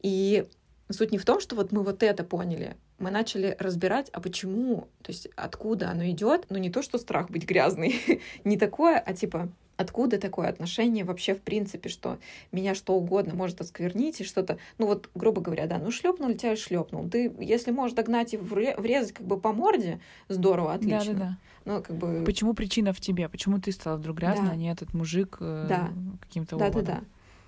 И 0.02 0.46
суть 0.90 1.12
не 1.12 1.18
в 1.18 1.26
том, 1.26 1.40
что 1.40 1.56
вот 1.56 1.72
мы 1.72 1.84
вот 1.84 2.04
это 2.04 2.24
поняли, 2.24 2.76
мы 3.00 3.10
начали 3.10 3.56
разбирать, 3.60 4.10
а 4.14 4.22
почему, 4.22 4.88
то 5.02 5.12
есть 5.12 5.28
откуда 5.36 5.90
оно 5.90 6.06
идет, 6.10 6.46
ну 6.50 6.58
не 6.58 6.70
то, 6.70 6.84
что 6.84 6.98
страх 6.98 7.30
быть 7.30 7.46
грязный, 7.46 8.22
не 8.44 8.58
такое, 8.58 9.00
а 9.00 9.14
типа 9.14 9.50
откуда 9.78 10.20
такое 10.20 10.48
отношение 10.50 11.04
вообще 11.04 11.34
в 11.34 11.42
принципе, 11.42 11.90
что 11.90 12.20
меня 12.52 12.76
что 12.76 12.94
угодно 12.94 13.34
может 13.34 13.62
осквернить 13.62 14.22
и 14.22 14.24
что-то, 14.24 14.60
ну 14.78 14.86
вот, 14.86 15.10
грубо 15.16 15.42
говоря, 15.42 15.66
да, 15.66 15.80
ну 15.80 15.90
шлепнул 15.90 16.32
тебя 16.36 16.54
и 16.54 16.56
шлепнул. 16.56 17.10
Ты, 17.10 17.34
если 17.40 17.72
можешь 17.72 17.96
догнать 17.96 18.36
и 18.36 18.38
врезать 18.38 19.14
как 19.14 19.26
бы 19.26 19.40
по 19.40 19.54
морде, 19.54 20.00
здорово, 20.28 20.74
отлично. 20.74 21.14
Да, 21.14 21.20
да, 21.20 21.26
да. 21.26 21.38
Ну, 21.64 21.82
как 21.82 21.96
бы... 21.96 22.24
Почему 22.26 22.54
причина 22.54 22.94
в 22.94 23.00
тебе? 23.00 23.30
Почему 23.30 23.60
ты 23.60 23.72
стала 23.72 23.98
вдруг 23.98 24.18
грязной, 24.18 24.48
да. 24.48 24.52
а 24.54 24.56
не 24.56 24.72
этот 24.72 24.94
мужик 24.94 25.38
э, 25.40 25.66
да. 25.70 25.92
каким-то 26.22 26.58
да, 26.58 26.70
Да, 26.70 26.82
да, 26.82 26.86
да. 26.86 27.02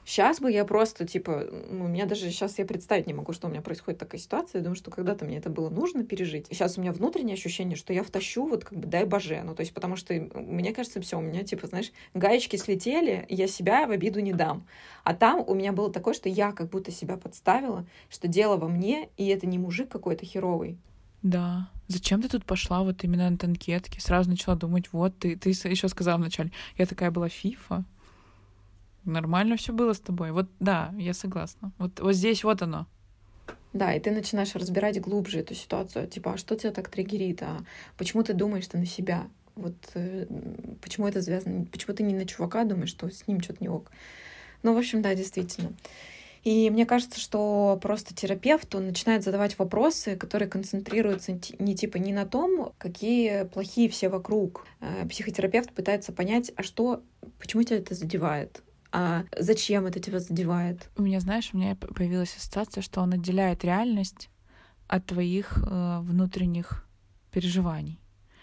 Сейчас 0.06 0.39
бы 0.39 0.52
я 0.52 0.66
просто, 0.66 1.06
типа, 1.08 1.48
ну, 1.70 1.86
у 1.86 1.88
меня 1.88 2.06
даже 2.06 2.30
сейчас 2.30 2.60
я 2.60 2.66
представить 2.66 3.08
не 3.08 3.13
могу, 3.13 3.34
что 3.34 3.48
у 3.48 3.50
меня 3.50 3.62
происходит 3.62 4.00
такая 4.00 4.20
ситуация. 4.20 4.60
Я 4.60 4.63
думаю, 4.63 4.76
что 4.76 4.92
когда-то 4.92 5.26
мне 5.26 5.38
это 5.38 5.50
было 5.50 5.70
нужно 5.70 6.04
пережить. 6.04 6.48
Сейчас 6.48 6.78
у 6.78 6.82
меня 6.82 6.92
внутреннее 6.92 7.36
ощущение, 7.36 7.76
что 7.76 7.94
я 7.94 8.04
втащу, 8.04 8.46
вот 8.48 8.66
как 8.66 8.78
бы 8.78 8.88
дай 8.88 9.06
боже. 9.06 9.42
Ну, 9.44 9.56
то 9.56 9.62
есть, 9.62 9.74
потому 9.74 9.96
что 9.96 10.13
мне 10.13 10.74
кажется, 10.74 11.02
все, 11.02 11.18
у 11.18 11.22
меня, 11.22 11.44
типа, 11.44 11.68
знаешь, 11.68 11.92
гаечки 12.13 12.58
слетели, 12.58 13.26
я 13.30 13.48
себя 13.48 13.88
в 13.88 13.92
обиду 13.92 14.20
не 14.20 14.34
дам. 14.34 14.68
А 15.04 15.13
там 15.13 15.44
у 15.46 15.54
меня 15.54 15.72
было 15.72 15.92
такое, 15.92 16.13
что 16.13 16.30
я 16.30 16.52
как 16.52 16.70
будто 16.70 16.92
себя 16.92 17.18
подставила, 17.18 17.86
что 18.10 18.28
дело 18.28 18.58
во 18.58 18.68
мне, 18.68 19.10
и 19.18 19.28
это 19.28 19.48
не 19.48 19.58
мужик 19.58 19.89
какой-то 19.89 20.26
херовый. 20.26 20.78
Да. 21.22 21.70
Зачем 21.88 22.22
ты 22.22 22.28
тут 22.28 22.46
пошла 22.46 22.84
вот 22.84 23.04
именно 23.04 23.30
на 23.30 23.38
танкетке? 23.38 24.02
Сразу 24.02 24.30
начала 24.30 24.56
думать, 24.56 24.89
вот 24.92 25.18
ты, 25.18 25.38
ты 25.38 25.50
еще 25.50 25.88
сказала 25.88 26.18
вначале, 26.18 26.52
я 26.78 26.86
такая 26.86 27.12
была 27.12 27.30
фифа. 27.30 27.86
Нормально 29.06 29.58
все 29.58 29.74
было 29.74 29.94
с 29.94 30.00
тобой. 30.00 30.32
Вот 30.32 30.48
да, 30.60 30.94
я 30.98 31.13
согласна. 31.13 31.72
Вот, 31.78 32.00
вот 32.00 32.13
здесь 32.13 32.44
вот 32.44 32.62
оно. 32.62 32.88
Да, 33.74 33.94
и 33.94 34.00
ты 34.00 34.12
начинаешь 34.12 34.56
разбирать 34.56 35.02
глубже 35.02 35.39
эту 35.39 35.56
ситуацию. 35.56 36.08
Типа, 36.08 36.34
а 36.34 36.38
что 36.38 36.56
тебя 36.56 36.72
так 36.72 36.89
триггерит? 36.89 37.42
А 37.42 37.58
почему 37.98 38.24
ты 38.24 38.34
думаешь 38.34 38.68
ты 38.68 38.78
на 38.78 38.86
себя? 38.86 39.28
Вот 39.56 39.76
э, 39.96 40.26
почему 40.82 41.08
это 41.08 41.22
связано? 41.22 41.66
Почему 41.66 41.96
ты 41.96 42.04
не 42.04 42.13
на 42.13 42.26
чувака 42.26 42.63
думаешь, 42.63 42.89
что 42.89 43.10
с 43.10 43.28
ним 43.28 43.42
что-то 43.42 43.60
не 43.62 43.70
ок? 43.70 43.92
Ну, 44.62 44.74
в 44.74 44.78
общем, 44.78 45.02
да, 45.02 45.13
действительно. 45.16 45.74
И 46.44 46.70
мне 46.70 46.86
кажется, 46.86 47.20
что 47.20 47.80
просто 47.82 48.13
терапевт, 48.13 48.74
он 48.76 48.88
начинает 48.88 49.24
задавать 49.24 49.58
вопросы, 49.58 50.18
которые 50.18 50.50
концентрируются 50.50 51.39
не 51.58 51.76
типа 51.76 51.98
не 51.98 52.12
на 52.12 52.26
том, 52.26 52.74
какие 52.78 53.44
плохие 53.46 53.89
все 53.89 54.10
вокруг. 54.10 54.66
Э, 54.82 55.08
психотерапевт 55.08 55.72
пытается 55.74 56.12
понять, 56.12 56.52
а 56.56 56.63
что, 56.63 57.02
почему 57.39 57.63
тебя 57.63 57.78
это 57.78 57.96
задевает, 57.96 58.62
а 58.95 59.25
зачем 59.36 59.88
это 59.88 59.99
тебя 59.99 60.19
задевает? 60.19 60.91
У 60.95 61.01
меня, 61.01 61.19
знаешь, 61.19 61.49
у 61.51 61.58
меня 61.58 61.75
появилась 61.75 62.36
ассоциация, 62.38 62.84
что 62.84 63.01
он 63.01 63.12
отделяет 63.13 63.65
реальность 63.65 64.29
от 64.88 65.08
твоих 65.08 65.58
э, 65.58 65.99
внутренних 66.01 66.86
переживаний. 67.32 67.99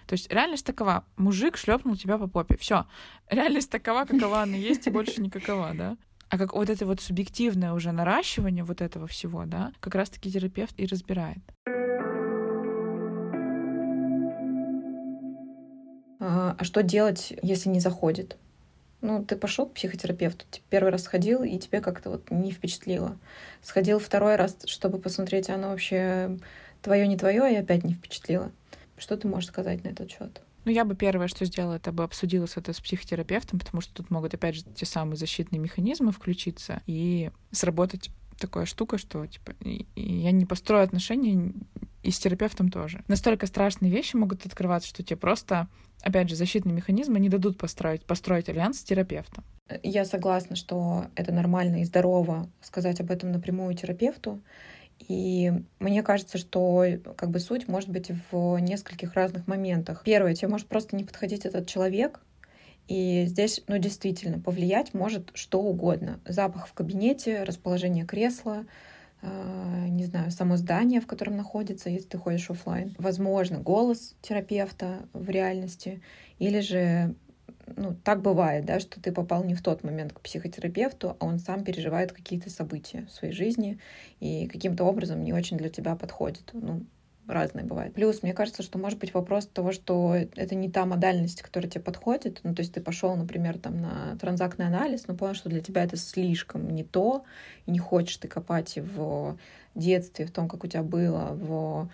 То 0.08 0.14
есть 0.14 0.28
реальность 0.32 0.66
такова. 0.66 1.04
Мужик 1.16 1.56
шлепнул 1.56 1.94
тебя 1.94 2.18
по 2.18 2.26
попе. 2.26 2.56
Все. 2.56 2.86
Реальность 3.28 3.70
такова, 3.70 4.06
какова 4.06 4.42
она 4.42 4.56
есть, 4.56 4.88
и 4.88 4.90
больше 4.90 5.20
никакова, 5.22 5.72
да? 5.72 5.96
А 6.30 6.36
как 6.36 6.52
вот 6.52 6.68
это 6.68 6.84
вот 6.84 7.00
субъективное 7.00 7.72
уже 7.72 7.92
наращивание 7.92 8.64
вот 8.64 8.80
этого 8.80 9.06
всего, 9.06 9.44
да, 9.46 9.72
как 9.78 9.94
раз-таки 9.94 10.32
терапевт 10.32 10.74
и 10.80 10.86
разбирает. 10.86 11.38
А, 16.18 16.56
а 16.58 16.64
что 16.64 16.82
делать, 16.82 17.32
если 17.40 17.68
не 17.68 17.78
заходит? 17.78 18.36
Ну, 19.02 19.24
ты 19.24 19.36
пошел 19.36 19.66
к 19.66 19.72
психотерапевту, 19.72 20.44
первый 20.68 20.90
раз 20.90 21.04
сходил, 21.04 21.42
и 21.42 21.58
тебе 21.58 21.80
как-то 21.80 22.10
вот 22.10 22.30
не 22.30 22.50
впечатлило. 22.50 23.16
Сходил 23.62 23.98
второй 23.98 24.36
раз, 24.36 24.56
чтобы 24.66 24.98
посмотреть, 24.98 25.48
оно 25.48 25.70
вообще 25.70 26.38
твое, 26.82 27.08
не 27.08 27.16
твое, 27.16 27.52
и 27.52 27.56
опять 27.56 27.84
не 27.84 27.94
впечатлило. 27.94 28.52
Что 28.98 29.16
ты 29.16 29.26
можешь 29.26 29.48
сказать 29.48 29.82
на 29.84 29.88
этот 29.88 30.10
счет? 30.10 30.42
Ну, 30.66 30.72
я 30.72 30.84
бы 30.84 30.94
первое, 30.94 31.28
что 31.28 31.46
сделала, 31.46 31.74
это 31.74 31.90
бы 31.90 32.04
обсудила 32.04 32.46
это 32.54 32.74
с 32.74 32.80
психотерапевтом, 32.80 33.58
потому 33.58 33.80
что 33.80 33.94
тут 33.94 34.10
могут, 34.10 34.34
опять 34.34 34.56
же, 34.56 34.62
те 34.74 34.84
самые 34.84 35.16
защитные 35.16 35.58
механизмы 35.58 36.12
включиться 36.12 36.82
и 36.86 37.30
сработать 37.50 38.10
такая 38.38 38.66
штука, 38.66 38.98
что 38.98 39.26
типа 39.26 39.54
я 39.96 40.30
не 40.32 40.44
построю 40.44 40.84
отношения 40.84 41.54
и 42.02 42.10
с 42.10 42.18
терапевтом 42.18 42.70
тоже. 42.70 43.02
Настолько 43.08 43.46
страшные 43.46 43.90
вещи 43.90 44.16
могут 44.16 44.46
открываться, 44.46 44.88
что 44.88 45.02
тебе 45.02 45.16
просто, 45.16 45.68
опять 46.02 46.28
же, 46.28 46.36
защитные 46.36 46.74
механизмы 46.74 47.20
не 47.20 47.28
дадут 47.28 47.58
построить, 47.58 48.04
построить 48.04 48.48
альянс 48.48 48.80
с 48.80 48.84
терапевтом. 48.84 49.44
Я 49.82 50.04
согласна, 50.04 50.56
что 50.56 51.06
это 51.14 51.32
нормально 51.32 51.82
и 51.82 51.84
здорово 51.84 52.48
сказать 52.60 53.00
об 53.00 53.10
этом 53.10 53.32
напрямую 53.32 53.74
терапевту. 53.74 54.42
И 55.08 55.52
мне 55.78 56.02
кажется, 56.02 56.36
что 56.36 56.84
как 57.16 57.30
бы 57.30 57.40
суть 57.40 57.68
может 57.68 57.88
быть 57.88 58.10
в 58.30 58.58
нескольких 58.58 59.14
разных 59.14 59.46
моментах. 59.46 60.02
Первое, 60.04 60.34
тебе 60.34 60.48
может 60.48 60.66
просто 60.66 60.96
не 60.96 61.04
подходить 61.04 61.46
этот 61.46 61.66
человек, 61.66 62.20
и 62.90 63.24
здесь, 63.26 63.62
ну, 63.68 63.78
действительно, 63.78 64.40
повлиять 64.40 64.94
может 64.94 65.30
что 65.34 65.62
угодно. 65.62 66.18
Запах 66.26 66.66
в 66.66 66.72
кабинете, 66.72 67.44
расположение 67.44 68.04
кресла, 68.04 68.66
не 69.22 70.04
знаю, 70.04 70.30
само 70.30 70.56
здание, 70.56 71.00
в 71.00 71.06
котором 71.06 71.37
находится, 71.37 71.90
если 71.90 72.09
ты 72.09 72.18
ходишь 72.18 72.50
офлайн. 72.50 72.94
Возможно, 72.98 73.59
голос 73.59 74.14
терапевта 74.22 75.09
в 75.12 75.28
реальности, 75.28 76.00
или 76.38 76.61
же 76.61 77.14
ну, 77.76 77.94
так 77.94 78.22
бывает, 78.22 78.64
да, 78.64 78.80
что 78.80 79.00
ты 79.00 79.12
попал 79.12 79.44
не 79.44 79.54
в 79.54 79.62
тот 79.62 79.85
момент 79.85 80.12
к 80.12 80.20
психотерапевту, 80.20 81.16
а 81.18 81.24
он 81.24 81.38
сам 81.38 81.64
переживает 81.64 82.12
какие-то 82.12 82.50
события 82.50 83.06
в 83.06 83.12
своей 83.12 83.33
жизни 83.33 83.78
и 84.18 84.46
каким-то 84.46 84.85
образом 84.85 85.22
не 85.22 85.33
очень 85.33 85.56
для 85.56 85.68
тебя 85.68 85.94
подходит. 85.96 86.50
Ну, 86.52 86.83
разные 87.33 87.64
бывают. 87.64 87.95
Плюс, 87.95 88.23
мне 88.23 88.33
кажется, 88.33 88.62
что 88.62 88.79
может 88.79 88.99
быть 88.99 89.14
вопрос 89.14 89.47
того, 89.47 89.73
что 89.73 90.14
это 90.14 90.55
не 90.55 90.71
та 90.71 90.85
модальность, 90.87 91.43
которая 91.43 91.71
тебе 91.71 91.83
подходит. 91.83 92.40
Ну, 92.43 92.55
то 92.55 92.61
есть 92.61 92.75
ты 92.75 92.81
пошел, 92.81 93.14
например, 93.16 93.59
там 93.59 93.81
на 93.81 94.16
транзактный 94.21 94.66
анализ, 94.66 95.07
но 95.07 95.14
понял, 95.14 95.35
что 95.35 95.49
для 95.49 95.61
тебя 95.61 95.85
это 95.85 95.97
слишком 95.97 96.69
не 96.71 96.85
то, 96.85 97.25
и 97.66 97.71
не 97.71 97.79
хочешь 97.79 98.16
ты 98.16 98.29
копать 98.29 98.77
в 98.77 99.38
детстве, 99.75 100.27
в 100.27 100.31
том, 100.31 100.49
как 100.49 100.64
у 100.64 100.66
тебя 100.66 100.83
было, 100.83 101.31
в 101.33 101.90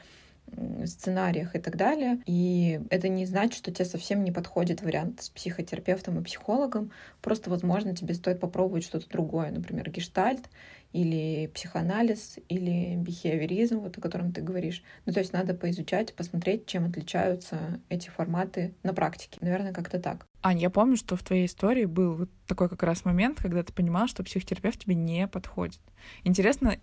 сценариях 0.84 1.56
и 1.56 1.58
так 1.58 1.76
далее. 1.76 2.20
И 2.26 2.80
это 2.90 3.08
не 3.08 3.26
значит, 3.26 3.58
что 3.58 3.72
тебе 3.72 3.84
совсем 3.84 4.22
не 4.22 4.30
подходит 4.30 4.82
вариант 4.82 5.22
с 5.22 5.28
психотерапевтом 5.30 6.20
и 6.20 6.24
психологом. 6.24 6.92
Просто, 7.20 7.50
возможно, 7.50 7.96
тебе 7.96 8.14
стоит 8.14 8.40
попробовать 8.40 8.84
что-то 8.84 9.08
другое, 9.08 9.50
например, 9.50 9.90
гештальт 9.90 10.48
или 10.92 11.50
психоанализ, 11.54 12.38
или 12.48 12.96
бихевиоризм, 12.96 13.80
вот 13.80 13.98
о 13.98 14.00
котором 14.00 14.32
ты 14.32 14.40
говоришь. 14.40 14.82
Ну, 15.04 15.12
то 15.12 15.20
есть 15.20 15.32
надо 15.32 15.54
поизучать, 15.54 16.14
посмотреть, 16.14 16.66
чем 16.66 16.86
отличаются 16.86 17.80
эти 17.88 18.08
форматы 18.08 18.74
на 18.82 18.94
практике. 18.94 19.38
Наверное, 19.40 19.72
как-то 19.72 19.98
так. 20.00 20.26
Ань, 20.42 20.60
я 20.60 20.70
помню, 20.70 20.96
что 20.96 21.16
в 21.16 21.22
твоей 21.22 21.46
истории 21.46 21.84
был 21.84 22.14
вот 22.14 22.30
такой 22.46 22.68
как 22.68 22.82
раз 22.82 23.04
момент, 23.04 23.38
когда 23.40 23.62
ты 23.62 23.72
понимала, 23.72 24.08
что 24.08 24.24
психотерапевт 24.24 24.80
тебе 24.80 24.94
не 24.94 25.26
подходит. 25.26 25.80
Интересно, 26.24 26.78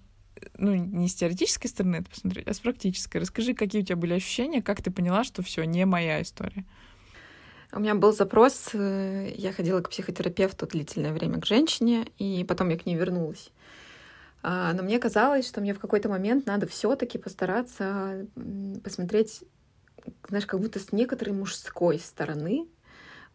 ну, 0.57 0.73
не 0.73 1.07
с 1.07 1.15
теоретической 1.15 1.69
стороны 1.69 1.97
это 1.97 2.09
посмотреть, 2.09 2.47
а 2.47 2.53
с 2.53 2.59
практической. 2.59 3.17
Расскажи, 3.17 3.53
какие 3.53 3.81
у 3.81 3.85
тебя 3.85 3.95
были 3.95 4.13
ощущения, 4.13 4.61
как 4.61 4.81
ты 4.81 4.91
поняла, 4.91 5.23
что 5.23 5.41
все 5.41 5.63
не 5.63 5.85
моя 5.85 6.21
история. 6.21 6.65
У 7.75 7.79
меня 7.79 7.95
был 7.95 8.13
запрос, 8.13 8.69
э, 8.73 9.33
я 9.35 9.51
ходила 9.51 9.81
к 9.81 9.89
психотерапевту 9.89 10.67
длительное 10.67 11.11
время 11.11 11.39
к 11.39 11.45
женщине, 11.47 12.05
и 12.19 12.45
потом 12.47 12.69
я 12.69 12.77
к 12.77 12.85
ней 12.85 12.95
вернулась. 12.95 13.49
А, 14.43 14.73
но 14.73 14.83
мне 14.83 14.99
казалось, 14.99 15.47
что 15.47 15.61
мне 15.61 15.73
в 15.73 15.79
какой-то 15.79 16.09
момент 16.09 16.45
надо 16.45 16.67
все-таки 16.67 17.17
постараться 17.17 18.27
посмотреть, 18.83 19.43
знаешь, 20.27 20.45
как 20.45 20.59
будто 20.59 20.79
с 20.79 20.91
некоторой 20.91 21.33
мужской 21.33 21.97
стороны 21.97 22.67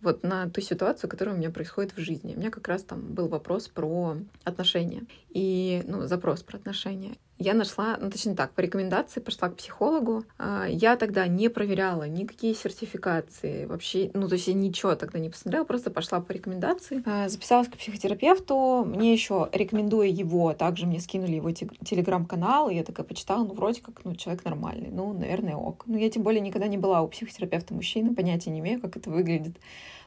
вот 0.00 0.22
на 0.22 0.48
ту 0.50 0.60
ситуацию, 0.60 1.10
которая 1.10 1.34
у 1.34 1.38
меня 1.38 1.50
происходит 1.50 1.96
в 1.96 2.00
жизни. 2.00 2.34
У 2.34 2.38
меня 2.38 2.50
как 2.50 2.68
раз 2.68 2.84
там 2.84 3.00
был 3.14 3.26
вопрос 3.28 3.68
про 3.68 4.18
отношения. 4.44 5.06
И, 5.30 5.82
ну, 5.86 6.06
запрос 6.06 6.42
про 6.42 6.58
отношения 6.58 7.16
я 7.38 7.54
нашла, 7.54 7.96
ну 8.00 8.10
точнее 8.10 8.34
так, 8.34 8.52
по 8.52 8.60
рекомендации 8.60 9.20
пошла 9.20 9.48
к 9.48 9.56
психологу. 9.56 10.24
А, 10.38 10.66
я 10.66 10.96
тогда 10.96 11.26
не 11.26 11.48
проверяла 11.48 12.08
никакие 12.08 12.54
сертификации, 12.54 13.64
вообще, 13.66 14.10
ну 14.14 14.28
то 14.28 14.34
есть 14.34 14.48
я 14.48 14.54
ничего 14.54 14.94
тогда 14.96 15.18
не 15.18 15.30
посмотрела, 15.30 15.64
просто 15.64 15.90
пошла 15.90 16.20
по 16.20 16.32
рекомендации. 16.32 17.02
А, 17.06 17.28
записалась 17.28 17.68
к 17.68 17.76
психотерапевту, 17.76 18.84
мне 18.84 19.12
еще 19.12 19.48
рекомендуя 19.52 20.08
его, 20.08 20.52
также 20.52 20.86
мне 20.86 21.00
скинули 21.00 21.36
его 21.36 21.50
телеграм-канал, 21.52 22.70
и 22.70 22.74
я 22.74 22.84
такая 22.84 23.06
почитала, 23.06 23.44
ну 23.44 23.54
вроде 23.54 23.82
как, 23.82 24.04
ну 24.04 24.14
человек 24.16 24.44
нормальный, 24.44 24.90
ну, 24.90 25.12
наверное, 25.12 25.56
ок. 25.56 25.84
Ну 25.86 25.96
я 25.96 26.10
тем 26.10 26.22
более 26.22 26.40
никогда 26.40 26.66
не 26.66 26.78
была 26.78 27.02
у 27.02 27.08
психотерапевта 27.08 27.74
мужчины, 27.74 28.14
понятия 28.14 28.50
не 28.50 28.60
имею, 28.60 28.80
как 28.80 28.96
это 28.96 29.10
выглядит 29.10 29.56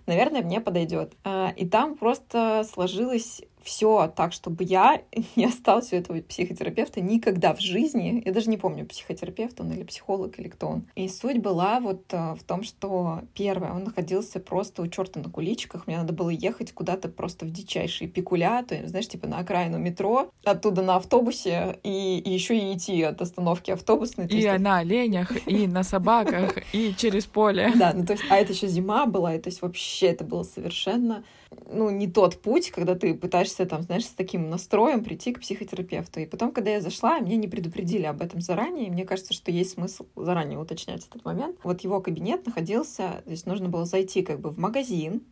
наверное, 0.06 0.42
мне 0.42 0.62
подойдет. 0.62 1.14
А, 1.24 1.54
и 1.56 1.68
там 1.68 1.96
просто 1.96 2.66
сложилось 2.72 3.42
все 3.64 4.12
так, 4.16 4.34
чтобы 4.34 4.64
я 4.64 5.02
не 5.36 5.46
осталась 5.46 5.94
у 5.94 5.96
этого 5.96 6.22
психотерапевта 6.22 7.02
никогда 7.02 7.54
в 7.54 7.60
жизни. 7.60 8.22
Я 8.26 8.32
даже 8.32 8.50
не 8.50 8.58
помню, 8.58 8.86
психотерапевт 8.86 9.60
он 9.60 9.72
или 9.72 9.84
психолог, 9.84 10.40
или 10.40 10.48
кто 10.48 10.68
он. 10.68 10.88
И 10.96 11.08
суть 11.08 11.40
была 11.40 11.80
вот 11.80 12.06
э, 12.12 12.36
в 12.36 12.44
том, 12.44 12.64
что 12.64 13.22
первое, 13.34 13.72
он 13.72 13.84
находился 13.84 14.40
просто 14.40 14.82
у 14.82 14.88
черта 14.88 15.20
на 15.20 15.30
куличках. 15.30 15.88
Мне 15.88 15.98
надо 15.98 16.14
было 16.14 16.30
ехать 16.30 16.72
куда-то 16.74 17.10
просто 17.10 17.46
в 17.46 17.52
дичайшие 17.52 18.08
пикуля, 18.08 18.64
то 18.64 18.76
есть, 18.76 18.90
знаешь, 18.90 19.08
типа 19.08 19.28
на 19.28 19.40
окраину 19.40 19.78
метро, 19.78 20.32
оттуда 20.44 20.82
на 20.82 20.96
автобусе, 20.96 21.80
и, 21.84 22.20
и 22.20 22.30
еще 22.32 22.58
и 22.58 22.76
идти 22.76 23.02
от 23.04 23.22
остановки 23.22 23.72
автобусной. 23.72 24.28
И 24.28 24.38
есть, 24.38 24.60
на 24.60 24.80
оленях, 24.80 25.48
и 25.48 25.68
на 25.68 25.84
собаках, 25.84 26.58
и 26.74 26.94
через 26.96 27.26
поле. 27.26 27.72
Да, 27.82 27.94
ну 27.96 28.06
то 28.06 28.14
есть, 28.14 28.24
а 28.30 28.38
это 28.38 28.54
еще 28.54 28.68
зима 28.68 29.08
была, 29.08 29.36
и 29.36 29.40
то 29.40 29.50
есть 29.50 29.62
вообще 29.62 30.08
это 30.08 30.24
было 30.24 30.44
совершенно 30.44 31.24
ну, 31.70 31.90
не 31.90 32.08
тот 32.08 32.42
путь, 32.42 32.72
когда 32.72 32.96
ты 32.96 33.14
пытаешься, 33.14 33.66
там, 33.66 33.82
знаешь, 33.82 34.06
с 34.06 34.10
таким 34.10 34.50
настроем 34.50 35.04
прийти 35.04 35.34
к 35.34 35.42
психотерапевту. 35.42 36.20
И 36.20 36.26
потом, 36.26 36.52
когда 36.52 36.72
я 36.72 36.82
зашла, 36.82 37.20
меня 37.20 37.36
не 37.36 37.48
предупредили 37.48 38.06
об 38.06 38.22
этом 38.22 38.42
заранее, 38.42 38.88
и 38.88 38.92
мне 38.92 39.06
кажется, 39.06 39.34
что 39.34 39.52
есть 39.52 39.72
смысл 39.72 40.06
заранее 40.16 40.60
уточнять 40.60 41.06
этот 41.08 41.26
момент. 41.26 41.58
Вот 41.64 41.82
его 41.82 42.00
кабинет 42.02 42.46
находился, 42.46 43.22
то 43.24 43.32
есть 43.32 43.46
нужно 43.46 43.70
было 43.70 43.86
зайти 43.86 44.22
как 44.22 44.40
бы 44.40 44.50
в 44.50 44.58
магазин, 44.58 45.24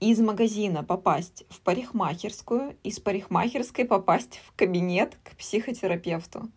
из 0.00 0.18
магазина 0.18 0.82
попасть 0.82 1.44
в 1.48 1.60
парикмахерскую, 1.60 2.76
из 2.82 2.98
парикмахерской 3.00 3.84
попасть 3.84 4.40
в 4.46 4.54
кабинет 4.56 5.16
к 5.22 5.36
психотерапевту. 5.36 6.48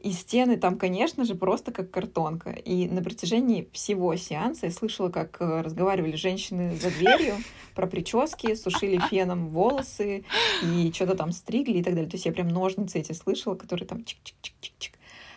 И 0.00 0.12
стены 0.12 0.56
там, 0.56 0.78
конечно 0.78 1.24
же, 1.24 1.34
просто 1.34 1.72
как 1.72 1.90
картонка. 1.90 2.50
И 2.50 2.88
на 2.88 3.02
протяжении 3.02 3.68
всего 3.72 4.14
сеанса 4.14 4.66
я 4.66 4.72
слышала, 4.72 5.08
как 5.08 5.38
э, 5.40 5.60
разговаривали 5.62 6.14
женщины 6.14 6.76
за 6.76 6.90
дверью 6.90 7.34
про 7.74 7.86
прически, 7.88 8.54
сушили 8.54 9.00
феном 9.10 9.48
волосы 9.48 10.24
и 10.62 10.92
что-то 10.94 11.16
там 11.16 11.32
стригли 11.32 11.78
и 11.78 11.82
так 11.82 11.94
далее. 11.94 12.08
То 12.08 12.14
есть 12.14 12.26
я 12.26 12.32
прям 12.32 12.48
ножницы 12.48 13.00
эти 13.00 13.12
слышала, 13.12 13.56
которые 13.56 13.88
там 13.88 13.98
чик-чик-чик-чик-чик. 13.98 14.92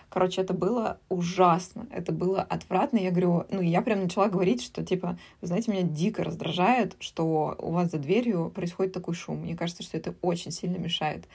Короче, 0.10 0.42
это 0.42 0.54
было 0.54 1.00
ужасно, 1.08 1.88
это 1.90 2.12
было 2.12 2.42
отвратно. 2.42 2.98
Я 2.98 3.12
говорю, 3.12 3.46
ну, 3.50 3.62
я 3.62 3.82
прям 3.82 4.04
начала 4.04 4.28
говорить, 4.28 4.62
что, 4.62 4.84
типа, 4.84 5.18
вы 5.40 5.48
знаете, 5.48 5.72
меня 5.72 5.84
дико 5.84 6.24
раздражает, 6.26 6.98
что 7.00 7.56
у 7.58 7.72
вас 7.72 7.92
за 7.92 7.98
дверью 7.98 8.52
происходит 8.54 8.94
такой 8.94 9.14
шум. 9.14 9.38
Мне 9.38 9.56
кажется, 9.56 9.84
что 9.84 9.98
это 9.98 10.14
очень 10.22 10.52
сильно 10.52 10.76
мешает. 10.76 11.30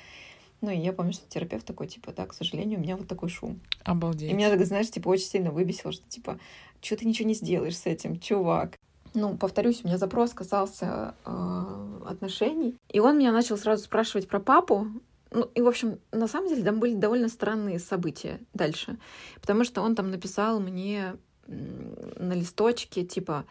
Ну, 0.60 0.70
и 0.70 0.78
я 0.78 0.92
помню, 0.92 1.12
что 1.12 1.28
терапевт 1.28 1.66
такой, 1.66 1.86
типа, 1.86 2.12
да, 2.12 2.26
к 2.26 2.32
сожалению, 2.32 2.78
у 2.78 2.82
меня 2.82 2.96
вот 2.96 3.06
такой 3.06 3.28
шум. 3.28 3.60
Обалдеть. 3.84 4.30
И 4.30 4.34
меня, 4.34 4.50
так, 4.50 4.64
знаешь, 4.64 4.90
типа, 4.90 5.08
очень 5.08 5.26
сильно 5.26 5.50
выбесило, 5.50 5.92
что, 5.92 6.08
типа, 6.08 6.38
что 6.80 6.96
ты 6.96 7.04
ничего 7.06 7.28
не 7.28 7.34
сделаешь 7.34 7.76
с 7.76 7.86
этим, 7.86 8.18
чувак. 8.18 8.76
Ну, 9.14 9.36
повторюсь, 9.36 9.82
у 9.82 9.88
меня 9.88 9.98
запрос 9.98 10.32
касался 10.32 11.14
э, 11.24 12.00
отношений. 12.06 12.76
И 12.90 13.00
он 13.00 13.18
меня 13.18 13.32
начал 13.32 13.56
сразу 13.56 13.84
спрашивать 13.84 14.28
про 14.28 14.40
папу. 14.40 14.88
Ну, 15.30 15.50
и, 15.54 15.62
в 15.62 15.68
общем, 15.68 15.98
на 16.12 16.28
самом 16.28 16.48
деле 16.48 16.62
там 16.62 16.80
были 16.80 16.94
довольно 16.94 17.28
странные 17.28 17.78
события 17.78 18.40
дальше. 18.54 18.98
Потому 19.40 19.64
что 19.64 19.82
он 19.82 19.94
там 19.94 20.10
написал 20.10 20.60
мне 20.60 21.16
на 21.46 22.34
листочке, 22.34 23.04
типа, 23.04 23.44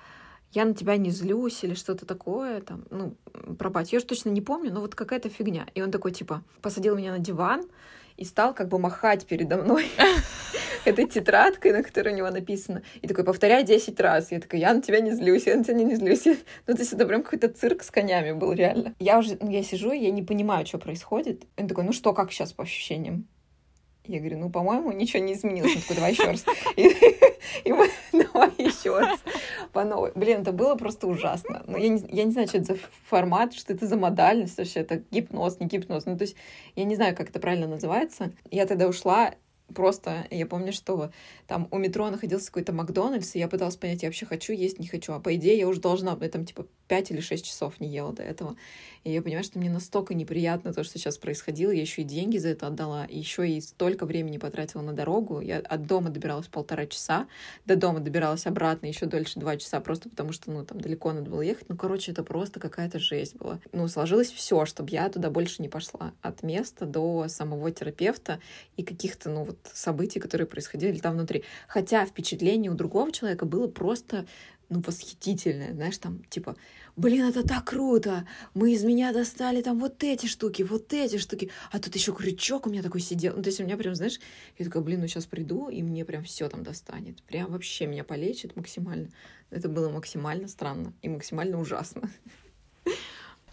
я 0.56 0.66
на 0.66 0.74
тебя 0.74 0.96
не 0.96 1.12
злюсь 1.12 1.64
или 1.64 1.74
что-то 1.74 2.06
такое, 2.06 2.62
там, 2.62 2.86
ну, 2.90 3.16
про 3.60 3.70
батю. 3.70 3.98
Я 3.98 4.00
же 4.00 4.06
точно 4.06 4.30
не 4.30 4.42
помню, 4.42 4.72
но 4.72 4.80
вот 4.80 4.96
какая-то 4.96 5.30
фигня. 5.30 5.68
И 5.76 5.82
он 5.82 5.92
такой, 5.92 6.12
типа, 6.12 6.44
посадил 6.62 6.96
меня 6.96 7.12
на 7.12 7.20
диван 7.20 7.66
и 8.16 8.24
стал 8.24 8.54
как 8.54 8.70
бы 8.70 8.80
махать 8.80 9.26
передо 9.26 9.58
мной 9.58 9.88
этой 10.86 11.08
тетрадкой, 11.08 11.74
на 11.74 11.84
которой 11.84 12.14
у 12.14 12.18
него 12.18 12.30
написано. 12.30 12.84
И 13.02 13.08
такой, 13.08 13.26
повторяй 13.26 13.66
10 13.66 14.00
раз. 14.00 14.32
Я 14.32 14.40
такая, 14.40 14.62
я 14.62 14.74
на 14.74 14.82
тебя 14.82 15.02
не 15.02 15.12
злюсь, 15.12 15.46
я 15.46 15.58
на 15.58 15.64
тебя 15.66 15.74
не 15.84 15.96
злюсь. 15.96 16.26
Ну, 16.68 16.74
то 16.74 16.80
есть 16.80 16.94
это 16.94 17.06
прям 17.06 17.22
какой-то 17.22 17.50
цирк 17.50 17.84
с 17.84 17.92
конями 17.92 18.32
был, 18.32 18.54
реально. 18.54 18.96
Я 19.00 19.20
уже, 19.20 19.38
ну, 19.40 19.52
я 19.52 19.62
сижу, 19.62 19.92
я 19.92 20.10
не 20.10 20.24
понимаю, 20.24 20.66
что 20.66 20.78
происходит. 20.78 21.44
Он 21.58 21.68
такой, 21.68 21.84
ну 21.84 21.92
что, 21.92 22.14
как 22.14 22.32
сейчас 22.32 22.54
по 22.54 22.64
ощущениям? 22.64 23.28
Я 24.08 24.20
говорю, 24.20 24.38
ну, 24.38 24.50
по-моему, 24.50 24.92
ничего 24.92 25.24
не 25.24 25.34
изменилось. 25.34 25.76
Он 25.76 25.82
такой, 25.82 25.96
давай 25.96 26.12
еще 26.12 26.24
раз. 26.24 26.46
И, 26.76 26.96
и 27.64 27.74
мы, 27.74 27.90
давай 28.12 28.52
еще 28.58 28.98
раз. 28.98 29.20
По 29.74 29.84
новой. 29.84 30.12
Блин, 30.16 30.42
это 30.42 30.52
было 30.52 30.76
просто 30.76 31.08
ужасно. 31.08 31.64
Ну, 31.68 31.78
я, 31.78 31.90
не, 31.90 32.04
я 32.12 32.24
не 32.24 32.32
знаю, 32.32 32.48
что 32.48 32.58
это 32.58 32.74
за 32.74 32.80
формат, 33.08 33.54
что 33.54 33.74
это 33.74 33.88
за 33.88 33.98
модальность 33.98 34.58
вообще. 34.58 34.82
Это 34.82 35.04
гипноз, 35.12 35.60
не 35.60 35.68
гипноз. 35.68 36.06
Ну, 36.06 36.18
то 36.18 36.24
есть 36.24 36.36
я 36.76 36.84
не 36.86 36.96
знаю, 36.96 37.16
как 37.16 37.30
это 37.30 37.40
правильно 37.40 37.68
называется. 37.68 38.32
Я 38.52 38.66
тогда 38.66 38.88
ушла, 38.88 39.34
Просто 39.74 40.28
я 40.30 40.46
помню, 40.46 40.72
что 40.72 41.12
там 41.48 41.68
у 41.72 41.78
метро 41.78 42.10
находился 42.10 42.48
какой-то 42.48 42.72
Макдональдс, 42.72 43.36
и 43.36 43.40
я 43.40 43.48
пыталась 43.48 43.78
понять, 43.78 44.04
я 44.04 44.10
вообще 44.10 44.26
хочу 44.26 44.54
есть, 44.54 44.80
не 44.80 44.88
хочу. 44.88 45.14
А 45.14 45.20
по 45.20 45.36
идее 45.36 45.58
я 45.58 45.68
уже 45.68 45.82
должна, 45.82 46.18
я 46.22 46.30
там 46.30 46.46
типа 46.46 46.68
5 46.88 47.12
или 47.12 47.20
6 47.20 47.46
часов 47.46 47.80
не 47.80 47.88
ела 47.88 48.14
до 48.14 48.24
этого. 48.24 48.56
И 49.04 49.12
я 49.12 49.22
понимаю, 49.22 49.44
что 49.44 49.60
мне 49.60 49.70
настолько 49.70 50.14
неприятно 50.14 50.74
то, 50.74 50.84
что 50.84 50.98
сейчас 50.98 51.18
происходило. 51.18 51.72
Я 51.72 51.82
еще 51.82 52.02
и 52.02 52.06
деньги 52.06 52.38
за 52.38 52.50
это 52.50 52.68
отдала, 52.68 53.06
и 53.06 53.18
еще 53.18 53.48
и 53.48 53.62
столько 53.62 54.06
времени 54.06 54.38
потратила 54.38 54.82
на 54.82 54.94
дорогу. 54.94 55.42
Я 55.42 55.60
от 55.60 55.86
дома 55.86 56.10
добиралась 56.10 56.48
полтора 56.48 56.88
часа, 56.88 57.28
до 57.66 57.76
дома 57.76 58.00
добиралась 58.00 58.48
обратно 58.48 58.88
еще 58.88 59.06
дольше 59.06 59.40
два 59.40 59.58
часа, 59.58 59.80
просто 59.80 60.10
потому 60.10 60.32
что, 60.32 60.52
ну, 60.52 60.66
там 60.66 60.80
далеко 60.80 61.12
надо 61.12 61.30
было 61.30 61.42
ехать. 61.42 61.70
Ну, 61.70 61.78
короче, 61.78 62.12
это 62.12 62.24
просто 62.24 62.60
какая-то 62.60 63.00
жесть 63.00 63.36
была. 63.36 63.60
Ну, 63.72 63.88
сложилось 63.88 64.32
все, 64.32 64.66
чтобы 64.66 64.90
я 64.92 65.10
туда 65.10 65.30
больше 65.30 65.62
не 65.62 65.70
пошла. 65.70 66.14
От 66.22 66.42
места 66.42 66.86
до 66.86 67.28
самого 67.28 67.72
терапевта 67.72 68.40
и 68.76 68.84
каких-то, 68.84 69.30
ну, 69.30 69.44
вот 69.44 69.55
событий, 69.74 70.20
которые 70.20 70.48
происходили 70.48 70.98
там 71.00 71.16
внутри. 71.16 71.44
Хотя 71.68 72.06
впечатление 72.06 72.72
у 72.72 72.76
другого 72.76 73.12
человека 73.12 73.46
было 73.46 73.68
просто 73.68 74.26
ну, 74.70 74.82
восхитительное, 74.86 75.74
знаешь, 75.74 75.98
там, 75.98 76.24
типа, 76.30 76.56
блин, 76.96 77.26
это 77.26 77.48
так 77.48 77.66
круто, 77.66 78.28
мы 78.54 78.74
из 78.74 78.84
меня 78.84 79.14
достали 79.14 79.62
там 79.62 79.80
вот 79.80 80.04
эти 80.04 80.26
штуки, 80.26 80.64
вот 80.64 80.92
эти 80.94 81.18
штуки, 81.18 81.52
а 81.72 81.80
тут 81.80 81.96
еще 81.96 82.14
крючок 82.14 82.68
у 82.68 82.70
меня 82.70 82.82
такой 82.82 83.02
сидел, 83.02 83.34
ну, 83.36 83.44
то 83.44 83.50
есть 83.50 83.60
у 83.60 83.64
меня 83.64 83.78
прям, 83.78 83.96
знаешь, 83.96 84.20
я 84.58 84.66
такая, 84.66 84.82
блин, 84.82 85.02
ну, 85.02 85.08
сейчас 85.08 85.26
приду, 85.26 85.70
и 85.70 85.84
мне 85.84 86.04
прям 86.06 86.24
все 86.24 86.50
там 86.50 86.64
достанет, 86.64 87.22
прям 87.24 87.52
вообще 87.52 87.86
меня 87.86 88.04
полечит 88.04 88.56
максимально. 88.56 89.10
Это 89.52 89.70
было 89.70 89.90
максимально 89.90 90.48
странно 90.48 90.94
и 91.02 91.10
максимально 91.10 91.60
ужасно. 91.60 92.10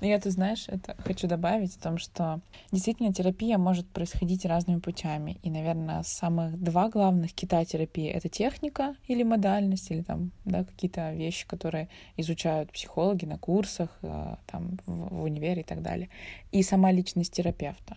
Но 0.02 0.08
я, 0.08 0.18
ты 0.18 0.30
знаешь, 0.30 0.64
это 0.66 0.96
хочу 1.04 1.28
добавить 1.28 1.76
о 1.76 1.80
том, 1.80 1.96
что 1.96 2.40
действительно 2.72 3.14
терапия 3.14 3.56
может 3.56 3.86
происходить 3.86 4.44
разными 4.44 4.80
путями. 4.80 5.38
И, 5.44 5.48
наверное, 5.48 6.02
самых 6.02 6.60
два 6.60 6.88
главных 6.88 7.32
кита 7.32 7.64
терапии— 7.64 8.08
это 8.10 8.28
техника 8.28 8.96
или 9.06 9.22
модальность, 9.22 9.92
или 9.92 10.02
там, 10.02 10.32
да, 10.44 10.64
какие-то 10.64 11.12
вещи, 11.12 11.46
которые 11.46 11.88
изучают 12.16 12.72
психологи 12.72 13.26
на 13.26 13.38
курсах, 13.38 13.90
э, 14.02 14.34
там, 14.48 14.80
в, 14.86 15.22
универе 15.22 15.60
и 15.60 15.64
так 15.64 15.82
далее. 15.82 16.10
И 16.50 16.64
сама 16.64 16.90
личность 16.90 17.32
терапевта. 17.34 17.96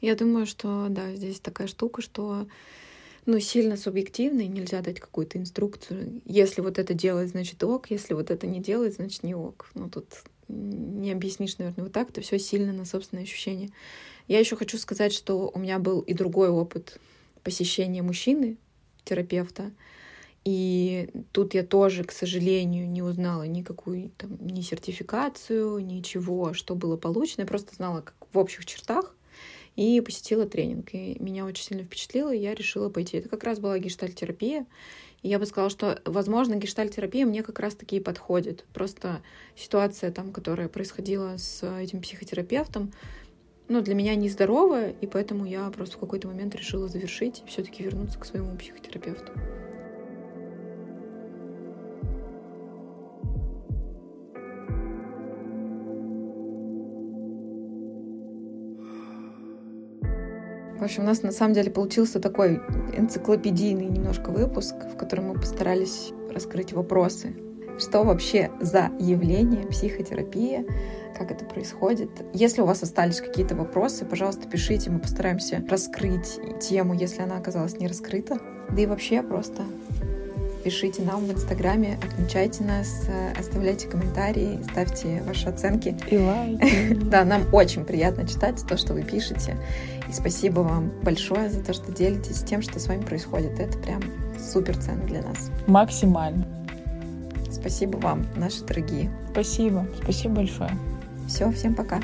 Я 0.00 0.14
думаю, 0.14 0.46
что, 0.46 0.86
да, 0.88 1.12
здесь 1.16 1.40
такая 1.40 1.66
штука, 1.66 2.02
что 2.02 2.46
ну, 3.26 3.40
сильно 3.40 3.76
субъективный, 3.76 4.46
нельзя 4.46 4.80
дать 4.80 5.00
какую-то 5.00 5.38
инструкцию. 5.38 6.22
Если 6.24 6.60
вот 6.60 6.78
это 6.78 6.94
делать, 6.94 7.30
значит 7.30 7.64
ок, 7.64 7.90
если 7.90 8.14
вот 8.14 8.30
это 8.30 8.46
не 8.46 8.60
делать, 8.60 8.94
значит 8.94 9.24
не 9.24 9.34
ок. 9.34 9.68
Ну, 9.74 9.90
тут 9.90 10.06
не 10.48 11.12
объяснишь, 11.12 11.58
наверное, 11.58 11.84
вот 11.84 11.92
так, 11.92 12.10
это 12.10 12.20
все 12.20 12.38
сильно 12.38 12.72
на 12.72 12.84
собственные 12.84 13.24
ощущения. 13.24 13.70
Я 14.28 14.38
еще 14.38 14.56
хочу 14.56 14.78
сказать, 14.78 15.12
что 15.12 15.50
у 15.52 15.58
меня 15.58 15.78
был 15.78 16.00
и 16.00 16.14
другой 16.14 16.48
опыт 16.48 16.98
посещения 17.42 18.02
мужчины, 18.02 18.56
терапевта, 19.04 19.72
и 20.46 21.08
тут 21.32 21.54
я 21.54 21.64
тоже, 21.64 22.04
к 22.04 22.12
сожалению, 22.12 22.88
не 22.88 23.02
узнала 23.02 23.42
никакую 23.42 24.12
там, 24.16 24.38
ни 24.40 24.60
сертификацию, 24.60 25.84
ничего, 25.84 26.52
что 26.52 26.76
было 26.76 26.96
получено. 26.96 27.40
Я 27.40 27.48
просто 27.48 27.74
знала 27.74 28.02
как 28.02 28.14
в 28.32 28.38
общих 28.38 28.64
чертах 28.64 29.16
и 29.74 30.00
посетила 30.00 30.46
тренинг. 30.46 30.94
И 30.94 31.16
меня 31.18 31.46
очень 31.46 31.64
сильно 31.64 31.82
впечатлило, 31.82 32.32
и 32.32 32.38
я 32.38 32.54
решила 32.54 32.90
пойти. 32.90 33.16
Это 33.16 33.28
как 33.28 33.42
раз 33.42 33.58
была 33.58 33.76
гештальтерапия. 33.80 34.66
Я 35.26 35.40
бы 35.40 35.46
сказала, 35.46 35.70
что, 35.70 36.00
возможно, 36.04 36.54
гештальтерапия 36.54 37.26
мне 37.26 37.42
как 37.42 37.58
раз-таки 37.58 37.96
и 37.96 38.00
подходит. 38.00 38.64
Просто 38.72 39.22
ситуация 39.56 40.12
там, 40.12 40.30
которая 40.30 40.68
происходила 40.68 41.36
с 41.36 41.68
этим 41.80 42.00
психотерапевтом, 42.00 42.92
ну, 43.68 43.82
для 43.82 43.96
меня 43.96 44.14
нездоровая, 44.14 44.94
и 45.00 45.08
поэтому 45.08 45.44
я 45.44 45.68
просто 45.70 45.96
в 45.96 46.00
какой-то 46.00 46.28
момент 46.28 46.54
решила 46.54 46.86
завершить 46.86 47.42
и 47.44 47.48
все-таки 47.48 47.82
вернуться 47.82 48.20
к 48.20 48.24
своему 48.24 48.56
психотерапевту. 48.56 49.32
В 60.78 60.84
общем, 60.84 61.04
у 61.04 61.06
нас 61.06 61.22
на 61.22 61.32
самом 61.32 61.54
деле 61.54 61.70
получился 61.70 62.20
такой 62.20 62.60
энциклопедийный 62.96 63.86
немножко 63.86 64.30
выпуск, 64.30 64.74
в 64.92 64.96
котором 64.96 65.28
мы 65.28 65.34
постарались 65.34 66.12
раскрыть 66.30 66.72
вопросы. 66.72 67.34
Что 67.78 68.04
вообще 68.04 68.50
за 68.60 68.90
явление 68.98 69.66
психотерапия, 69.66 70.64
как 71.16 71.30
это 71.30 71.44
происходит. 71.46 72.10
Если 72.34 72.60
у 72.60 72.66
вас 72.66 72.82
остались 72.82 73.20
какие-то 73.20 73.54
вопросы, 73.54 74.04
пожалуйста, 74.04 74.48
пишите, 74.48 74.90
мы 74.90 74.98
постараемся 74.98 75.64
раскрыть 75.68 76.38
тему, 76.60 76.94
если 76.94 77.22
она 77.22 77.38
оказалась 77.38 77.78
не 77.78 77.88
раскрыта. 77.88 78.38
Да 78.70 78.82
и 78.82 78.86
вообще 78.86 79.22
просто 79.22 79.62
пишите 80.66 81.02
нам 81.02 81.24
в 81.24 81.32
Инстаграме, 81.32 81.96
отмечайте 82.02 82.64
нас, 82.64 83.04
оставляйте 83.38 83.86
комментарии, 83.86 84.58
ставьте 84.68 85.22
ваши 85.24 85.48
оценки. 85.48 85.96
И 86.10 86.18
лайки. 86.18 86.94
Да, 87.06 87.24
нам 87.24 87.42
очень 87.54 87.84
приятно 87.84 88.26
читать 88.26 88.60
то, 88.68 88.76
что 88.76 88.92
вы 88.92 89.02
пишете. 89.02 89.56
И 90.08 90.12
спасибо 90.12 90.60
вам 90.60 90.90
большое 91.04 91.50
за 91.50 91.62
то, 91.62 91.72
что 91.72 91.92
делитесь 91.92 92.42
тем, 92.42 92.62
что 92.62 92.80
с 92.80 92.88
вами 92.88 93.02
происходит. 93.02 93.60
Это 93.60 93.78
прям 93.78 94.02
супер 94.40 94.76
ценно 94.76 95.04
для 95.04 95.22
нас. 95.22 95.52
Максимально. 95.68 96.44
Спасибо 97.52 97.98
вам, 97.98 98.26
наши 98.34 98.64
дорогие. 98.64 99.08
Спасибо. 99.30 99.86
Спасибо 100.02 100.34
большое. 100.34 100.72
Все, 101.28 101.52
всем 101.52 101.76
пока. 101.76 102.00